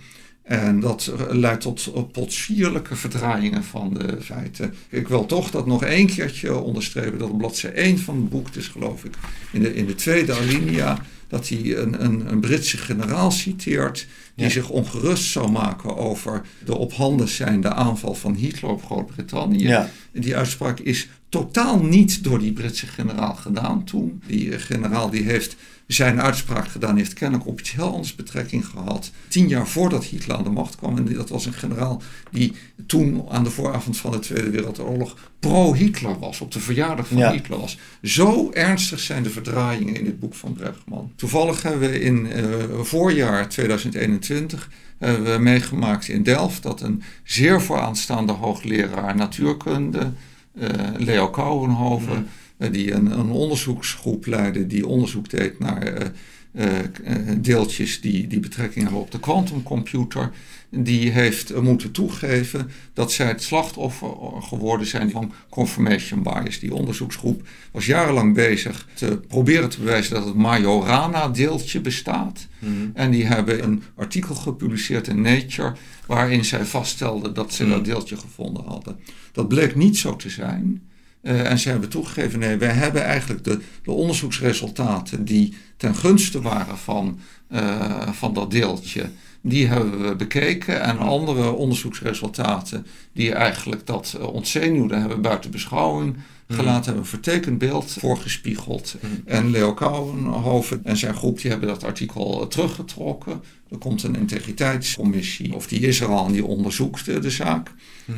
En 0.50 0.80
dat 0.80 1.14
leidt 1.30 1.62
tot 1.62 2.12
potsierlijke 2.12 2.96
verdraaiingen 2.96 3.64
van 3.64 3.94
de 3.94 4.18
feiten. 4.22 4.74
Ik 4.90 5.08
wil 5.08 5.26
toch 5.26 5.52
dat 5.52 5.66
nog 5.66 5.84
één 5.84 6.08
keertje 6.08 6.58
onderstrepen 6.58 7.20
dat 7.20 7.30
op 7.30 7.38
bladzijde 7.38 7.78
1 7.78 8.00
van 8.00 8.16
het 8.16 8.30
boek, 8.30 8.46
het 8.46 8.56
is 8.56 8.68
geloof 8.68 9.04
ik 9.04 9.14
in 9.52 9.62
de, 9.62 9.76
in 9.76 9.86
de 9.86 9.96
tweede 9.96 10.34
alinea, 10.34 10.98
dat 11.28 11.50
hij 11.50 11.78
een, 11.78 12.04
een, 12.04 12.32
een 12.32 12.40
Britse 12.40 12.78
generaal 12.78 13.32
citeert 13.32 14.08
die 14.36 14.50
zich 14.50 14.70
ongerust 14.70 15.32
zou 15.32 15.52
maken 15.52 15.98
over 15.98 16.42
de 16.66 16.76
op 16.76 16.94
handen 16.94 17.28
zijnde 17.28 17.74
aanval 17.74 18.14
van 18.14 18.34
Hitler 18.34 18.72
op 18.72 18.86
Groot-Brittannië. 18.86 19.68
Ja. 19.68 19.90
Die 20.12 20.36
uitspraak 20.36 20.80
is 20.80 21.08
totaal 21.30 21.84
niet 21.84 22.24
door 22.24 22.40
die 22.40 22.54
Britse 22.54 22.88
generaal 22.88 23.36
gedaan 23.36 23.84
toen. 23.84 24.22
Die 24.28 24.60
generaal 24.60 25.10
die 25.10 25.24
heeft 25.24 25.56
zijn 25.96 26.22
uitspraak 26.22 26.68
gedaan, 26.68 26.98
heeft 26.98 27.14
kennelijk 27.14 27.48
op 27.48 27.60
iets 27.60 27.72
heel 27.72 27.92
anders 27.92 28.16
betrekking 28.16 28.66
gehad. 28.66 29.12
Tien 29.28 29.48
jaar 29.48 29.68
voordat 29.68 30.04
Hitler 30.04 30.38
aan 30.38 30.44
de 30.44 30.50
macht 30.50 30.76
kwam. 30.76 30.98
En 30.98 31.14
dat 31.14 31.30
was 31.30 31.46
een 31.46 31.54
generaal 31.54 32.02
die 32.32 32.54
toen 32.86 33.26
aan 33.30 33.44
de 33.44 33.50
vooravond 33.50 33.98
van 33.98 34.12
de 34.12 34.20
Tweede 34.20 34.50
Wereldoorlog 34.50 35.16
pro-Hitler 35.40 36.20
was. 36.20 36.42
Op 36.42 36.52
de 36.52 36.60
verjaardag 36.60 37.08
van 37.08 37.18
Ja. 37.18 37.32
Hitler 37.32 37.60
was. 37.60 37.78
Zo 38.04 38.52
ernstig 38.52 39.00
zijn 39.00 39.24
de 39.24 39.30
verdraaiingen 39.30 39.96
in 39.96 40.04
dit 40.04 40.20
boek 40.20 40.34
van 40.34 40.54
Bregman. 40.54 41.12
Toevallig 41.16 41.62
hebben 41.62 41.90
we 41.90 42.00
in 42.00 42.32
eh, 42.32 42.44
voorjaar 42.82 43.50
2021 43.50 44.70
hebben 44.98 45.32
we 45.34 45.40
meegemaakt 45.40 46.08
in 46.08 46.24
Delft 46.24 46.64
dat 46.64 46.82
een 46.82 47.04
zeer 47.24 47.62
vooraanstaande 47.62 48.32
hoogleraar 48.32 49.16
natuurkunde, 49.16 50.12
eh, 50.60 50.70
Leo 50.98 51.30
Kouwenhoven, 51.30 52.28
die 52.72 52.92
een, 52.92 53.20
een 53.20 53.30
onderzoeksgroep 53.30 54.26
leidde 54.26 54.68
die 54.68 54.88
onderzoek 54.88 55.30
deed 55.30 55.60
naar 55.60 55.82
eh, 55.82 56.08
eh, 56.52 56.80
eh, 56.80 57.38
deeltjes 57.38 58.02
die, 58.02 58.28
die 58.28 58.40
betrekking 58.40 58.84
hebben 58.84 59.02
op 59.02 59.12
de 59.12 59.20
quantumcomputer. 59.20 60.32
Die 60.70 61.12
heeft 61.12 61.52
eh, 61.52 61.62
moeten 61.62 61.92
toegeven 61.92 62.72
dat 62.94 63.12
zij 63.12 63.28
het 63.28 63.44
slachtoffer 63.44 64.10
geworden 64.42 64.88
zijn 64.88 65.12
van 65.12 65.32
confirmation 65.50 66.24
bias. 66.24 66.60
Die 66.60 66.74
onderzoeksgroep 66.74 67.48
was 67.72 67.86
jarenlang 67.86 68.34
bezig 68.34 68.88
te 68.94 69.20
proberen 69.28 69.70
te 69.70 69.80
bewijzen 69.80 70.14
dat 70.14 70.26
het 70.26 70.36
Majorana-deeltje 70.36 71.82
bestaat. 71.82 72.48
En 72.94 73.12
die 73.12 73.26
hebben 73.26 73.64
een 73.64 73.84
artikel 73.96 74.36
gepubliceerd 74.36 75.08
in 75.08 75.22
Nature 75.22 75.76
waarin 76.06 76.46
zij 76.46 76.66
vaststelden 76.66 77.34
dat 77.34 77.54
ze 77.54 77.68
dat 77.68 77.86
deeltje 77.86 78.18
gevonden 78.18 78.64
hadden. 78.64 79.00
Dat 79.32 79.48
bleek 79.48 79.76
niet 79.76 79.98
zo 79.98 80.16
te 80.16 80.30
zijn. 80.30 80.89
Eh, 81.22 81.52
en 81.52 81.60
ze 81.60 81.70
hebben 81.70 81.90
toegegeven, 81.90 82.40
nee, 82.40 82.58
wij 82.58 82.74
hebben 82.74 83.04
eigenlijk 83.04 83.44
de, 83.44 83.60
de 83.84 83.92
onderzoeksresultaten 83.92 85.26
die 85.26 85.54
ten 85.78 85.96
gunste 85.96 86.42
waren 86.42 86.78
van, 86.78 87.20
eh, 87.48 88.08
van 88.12 88.34
dat 88.34 88.52
deeltje, 88.52 89.10
die 89.42 89.68
hebben 89.68 90.08
we 90.08 90.16
bekeken. 90.16 90.82
En 90.82 90.98
andere 90.98 91.52
onderzoeksresultaten 91.52 92.86
die 93.14 93.34
eigenlijk 93.34 93.86
dat 93.86 94.16
uh, 94.18 94.34
ontzenuwden 94.34 95.00
hebben 95.00 95.22
buiten 95.22 95.52
beschouwing 95.52 96.16
gelaten, 96.52 96.84
hebben 96.84 97.02
een 97.04 97.10
vertekend 97.10 97.58
beeld 97.58 97.92
voorgespiegeld. 98.00 98.96
En 99.26 99.50
Leo 99.52 99.74
Kouwenhoven 99.74 100.82
en 100.84 100.98
zijn 100.98 101.16
groep 101.16 101.42
die 101.42 101.50
hebben 101.52 101.70
dat 101.70 101.84
artikel 101.84 102.48
teruggetrokken. 102.48 103.42
Er 103.70 103.78
komt 103.78 104.04
een 104.04 104.16
integriteitscommissie, 104.16 105.56
of 105.56 105.68
die 105.68 105.80
is 105.80 106.00
er 106.02 106.08
al 106.08 106.26
en 106.26 106.32
die 106.32 106.46
onderzoekt 106.46 107.08
uh, 107.08 107.22
de 107.22 107.30
zaak. 107.30 107.72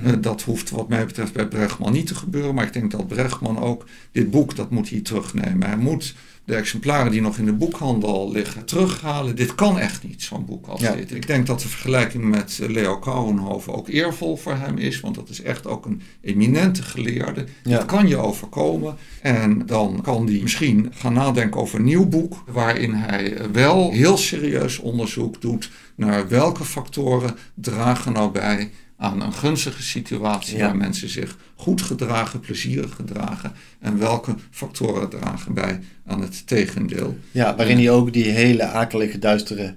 Uh, 0.06 0.12
dat 0.22 0.42
hoeft 0.42 0.70
wat 0.70 0.90
mij 0.90 1.06
betreft 1.06 1.34
bij 1.34 1.48
Bregman 1.48 1.92
niet 1.92 2.08
te 2.08 2.16
gebeuren, 2.16 2.56
maar 2.56 2.66
ik 2.66 2.74
denk 2.74 2.92
dat 2.92 3.08
Bregman 3.08 3.60
ook 3.60 3.86
dit 4.12 4.32
boek, 4.32 4.56
dat 4.56 4.70
moet 4.72 4.90
hij 4.90 5.00
terugnemen. 5.00 5.68
Hij 5.68 5.78
moet 5.78 6.16
de 6.46 6.56
exemplaren 6.56 7.12
die 7.12 7.22
nog 7.22 7.38
in 7.38 7.46
de 7.46 7.54
boekhandel 7.54 8.32
liggen 8.32 8.66
terughalen. 8.66 9.36
Dit 9.36 9.56
kan 9.56 9.80
echt 9.80 10.04
niet, 10.04 10.24
zo'n 10.24 10.46
boek 10.46 10.68
als 10.68 10.82
Ja. 10.82 10.96
dit. 10.96 11.12
Ik 11.16 11.28
denk 11.28 11.48
dat 11.48 11.62
de 11.62 11.68
vergelijking 11.68 12.24
met 12.24 12.60
Leo 12.68 12.98
Kouwenhoven 13.00 13.74
ook 13.74 13.88
eervol 13.88 14.38
voor 14.38 14.56
hem 14.56 14.78
is, 14.78 15.00
want 15.00 15.16
dat 15.16 15.30
is 15.30 15.42
echt 15.42 15.68
ook 15.68 15.86
een 15.86 16.02
eminente 16.22 16.82
geleerde. 16.84 17.46
Ja. 17.64 17.78
Dit 17.78 17.86
kan 17.86 18.08
je 18.08 18.16
overkomen 18.22 18.96
en 19.22 19.66
dan 19.66 20.00
kan 20.02 20.26
hij 20.28 20.40
misschien 20.42 20.92
gaan 20.96 21.14
nadenken 21.14 21.62
over 21.62 21.80
een 21.80 21.86
nieuw 21.86 22.06
boek, 22.08 22.44
waarin 22.48 22.94
hij 22.94 23.38
wel 23.52 23.92
heel 23.92 24.18
serieus 24.18 24.80
onderzoek 24.80 25.42
doet 25.42 25.70
naar 25.96 26.28
welke 26.28 26.64
factoren 26.64 27.36
dragen 27.54 28.14
nou 28.14 28.32
bij 28.32 28.72
aan 28.98 29.22
een 29.22 29.34
gunstige 29.34 29.82
situatie 29.84 30.58
Ja. 30.58 30.66
waar 30.66 30.78
mensen 30.78 31.10
zich 31.10 31.38
goed 31.56 31.82
gedragen, 31.82 32.40
plezierig 32.40 32.96
gedragen. 32.96 33.52
En 33.80 33.98
welke 34.00 34.36
factoren 34.52 35.10
dragen 35.10 35.54
bij 35.54 35.80
aan 36.06 36.22
het 36.22 36.48
tegendeel. 36.48 37.18
Ja, 37.32 37.56
waarin 37.56 37.78
hij 37.78 37.90
ook 37.90 38.14
die 38.14 38.30
hele 38.30 38.64
akelige, 38.64 39.20
duistere 39.20 39.76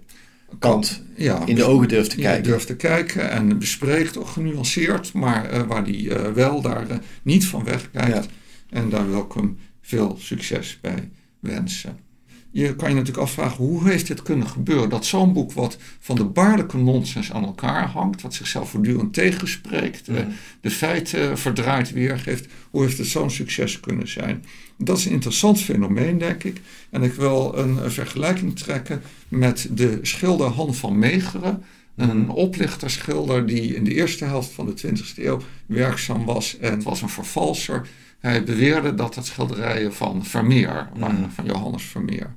kant 0.59 1.03
Ja, 1.17 1.47
in 1.47 1.55
de 1.55 1.65
ogen 1.65 1.89
durft 1.89 2.11
te 2.11 2.17
ja, 2.21 2.23
kijken. 2.23 2.51
durft 2.51 2.67
te 2.67 2.77
kijken 2.77 3.31
en 3.31 3.59
bespreekt 3.59 4.19
ook 4.19 4.27
genuanceerd, 4.29 5.13
maar 5.13 5.51
eh, 5.51 5.63
waar 5.63 5.83
hij 5.83 6.09
eh, 6.09 6.33
wel 6.33 6.61
daar 6.61 6.89
eh, 6.91 6.97
niet 7.23 7.47
van 7.47 7.65
wegkijkt. 7.65 8.29
En 8.71 8.89
daar 8.89 9.11
wil 9.11 9.21
ik 9.21 9.33
hem 9.33 9.59
veel 9.81 10.17
succes 10.19 10.79
bij 10.81 11.11
wensen. 11.41 11.99
Je 12.55 12.77
kan 12.77 12.89
je 12.89 12.95
natuurlijk 12.95 13.23
afvragen, 13.23 13.65
hoe 13.65 13.89
heeft 13.89 14.07
dit 14.07 14.23
kunnen 14.23 14.49
gebeuren? 14.49 14.89
Dat 14.89 15.07
zo'n 15.07 15.33
boek 15.33 15.53
wat 15.53 15.77
van 16.01 16.17
de 16.17 16.25
baarlijke 16.25 16.77
nonsens 16.77 17.33
aan 17.33 17.45
elkaar 17.45 17.89
hangt, 17.89 18.23
wat 18.23 18.35
zichzelf 18.35 18.71
voortdurend 18.71 19.13
tegenspreekt, 19.13 20.09
eh, 20.09 20.17
de 20.61 20.71
feiten 20.71 21.39
verdraaid 21.39 21.93
weergeeft, 21.93 22.47
hoe 22.71 22.83
heeft 22.83 22.99
het 22.99 23.07
zo'n 23.07 23.31
succes 23.31 23.81
kunnen 23.81 24.09
zijn? 24.09 24.45
Dat 24.79 24.99
is 24.99 25.05
een 25.05 25.13
interessant 25.13 25.61
fenomeen, 25.61 26.19
denk 26.19 26.45
ik. 26.45 26.61
En 26.91 27.03
ik 27.03 27.13
wil 27.13 27.59
een, 27.59 27.85
een 27.85 27.93
vergelijking 27.93 28.59
trekken 28.59 29.03
met 29.29 29.69
de 29.71 29.99
schilder 30.03 30.49
Han 30.49 30.75
van 30.75 30.99
Meegeren. 30.99 31.63
Een 31.97 32.29
oplichterschilder 32.29 33.47
die 33.47 33.75
in 33.75 33.85
de 33.85 33.95
eerste 33.95 34.25
helft 34.25 34.51
van 34.51 34.67
de 34.67 34.87
20e 34.87 35.23
eeuw 35.23 35.41
werkzaam 35.67 36.25
was 36.25 36.59
en 36.59 36.83
was 36.83 37.03
een 37.03 37.09
vervalser. 37.09 37.89
Hij 38.25 38.45
beweerde 38.45 38.95
dat 38.95 39.15
het 39.15 39.27
schilderijen 39.27 39.95
van 39.95 40.25
Vermeer 40.25 40.89
waren, 40.97 41.31
van 41.35 41.45
Johannes 41.45 41.83
Vermeer. 41.83 42.35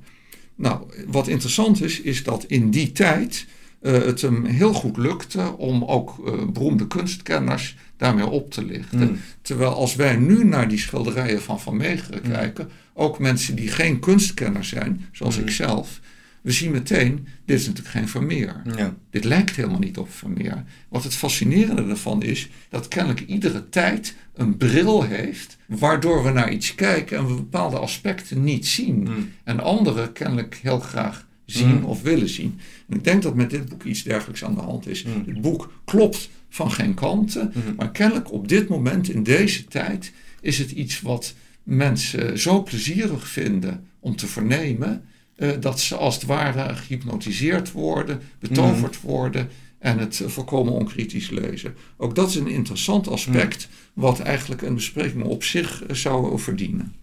Nou, 0.54 0.82
wat 1.06 1.28
interessant 1.28 1.82
is, 1.82 2.00
is 2.00 2.22
dat 2.22 2.44
in 2.44 2.70
die 2.70 2.92
tijd 2.92 3.46
uh, 3.82 3.92
het 3.92 4.20
hem 4.20 4.44
heel 4.44 4.72
goed 4.72 4.96
lukte 4.96 5.56
om 5.56 5.84
ook 5.84 6.18
uh, 6.18 6.32
beroemde 6.46 6.86
kunstkenners 6.86 7.76
daarmee 7.96 8.26
op 8.26 8.50
te 8.50 8.64
lichten. 8.64 9.10
Mm. 9.10 9.20
Terwijl 9.42 9.74
als 9.74 9.94
wij 9.94 10.16
nu 10.16 10.44
naar 10.44 10.68
die 10.68 10.78
schilderijen 10.78 11.42
van 11.42 11.60
Van 11.60 11.76
Meegeren 11.76 12.20
mm. 12.24 12.32
kijken, 12.32 12.70
ook 12.94 13.18
mensen 13.18 13.54
die 13.54 13.68
geen 13.68 13.98
kunstkenner 13.98 14.64
zijn, 14.64 15.06
zoals 15.12 15.36
mm. 15.36 15.42
ik 15.42 15.50
zelf, 15.50 16.00
we 16.42 16.52
zien 16.52 16.70
meteen, 16.70 17.26
dit 17.44 17.58
is 17.60 17.66
natuurlijk 17.66 17.94
geen 17.94 18.08
Vermeer. 18.08 18.62
Ja. 18.76 18.96
Dit 19.10 19.24
lijkt 19.24 19.56
helemaal 19.56 19.78
niet 19.78 19.98
op 19.98 20.12
Vermeer. 20.12 20.64
Wat 20.88 21.02
het 21.02 21.14
fascinerende 21.14 21.82
ervan 21.82 22.22
is, 22.22 22.48
dat 22.68 22.88
kennelijk 22.88 23.20
iedere 23.26 23.68
tijd 23.68 24.14
een 24.34 24.56
bril 24.56 25.02
heeft, 25.02 25.56
waardoor 25.66 26.24
we 26.24 26.30
naar 26.30 26.52
iets 26.52 26.74
kijken 26.74 27.18
en 27.18 27.26
we 27.26 27.34
bepaalde 27.34 27.78
aspecten 27.78 28.44
niet 28.44 28.66
zien. 28.66 28.98
Mm. 29.00 29.32
En 29.44 29.60
andere 29.60 30.12
kennelijk 30.12 30.58
heel 30.62 30.80
graag 30.80 31.26
zien 31.44 31.76
mm. 31.76 31.84
of 31.84 32.02
willen 32.02 32.28
zien. 32.28 32.58
En 32.88 32.96
ik 32.96 33.04
denk 33.04 33.22
dat 33.22 33.34
met 33.34 33.50
dit 33.50 33.68
boek 33.68 33.84
iets 33.84 34.02
dergelijks 34.02 34.44
aan 34.44 34.54
de 34.54 34.60
hand 34.60 34.88
is. 34.88 35.04
Mm. 35.04 35.24
Het 35.26 35.40
boek 35.40 35.72
klopt 35.84 36.30
van 36.48 36.70
geen 36.70 36.94
kanten, 36.94 37.52
maar 37.76 37.90
kennelijk 37.90 38.32
op 38.32 38.48
dit 38.48 38.68
moment, 38.68 39.08
in 39.08 39.22
deze 39.22 39.64
tijd, 39.64 40.12
is 40.40 40.58
het 40.58 40.70
iets 40.70 41.00
wat 41.00 41.34
mensen 41.62 42.38
zo 42.38 42.62
plezierig 42.62 43.28
vinden 43.28 43.86
om 44.00 44.16
te 44.16 44.26
vernemen, 44.26 45.04
uh, 45.38 45.50
dat 45.60 45.80
ze 45.80 45.96
als 45.96 46.14
het 46.14 46.24
ware 46.24 46.74
gehypnotiseerd 46.74 47.72
worden, 47.72 48.20
betoverd 48.38 49.00
worden 49.00 49.48
en 49.78 49.98
het 49.98 50.18
uh, 50.18 50.28
volkomen 50.28 50.72
onkritisch 50.72 51.30
lezen. 51.30 51.74
Ook 51.96 52.14
dat 52.14 52.28
is 52.28 52.34
een 52.34 52.48
interessant 52.48 53.08
aspect, 53.08 53.68
wat 53.92 54.20
eigenlijk 54.20 54.62
een 54.62 54.74
bespreking 54.74 55.24
op 55.24 55.44
zich 55.44 55.82
uh, 55.82 55.96
zou 55.96 56.38
verdienen. 56.38 56.94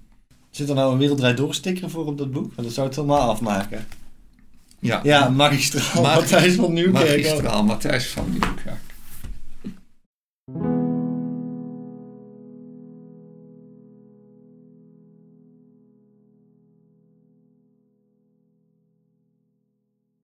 Zit 0.49 0.69
er 0.69 0.75
nou 0.75 0.91
een 0.91 0.99
wereldrijd 0.99 1.37
doorsticker 1.37 1.89
voor 1.89 2.05
op 2.05 2.17
dat 2.17 2.31
boek? 2.31 2.51
Want 2.55 2.67
dat 2.67 2.73
zou 2.73 2.87
het 2.87 2.95
helemaal 2.95 3.29
afmaken. 3.29 3.85
Ja, 4.79 4.99
Ja, 5.03 5.29
magistraal. 5.29 6.03
Matthijs 6.03 6.55
van 6.55 6.73
Nieuwkerk. 6.73 7.23
Magistraal, 7.23 7.63
Matthijs 7.63 8.07
van 8.07 8.29
Nieuwkerk. 8.31 8.84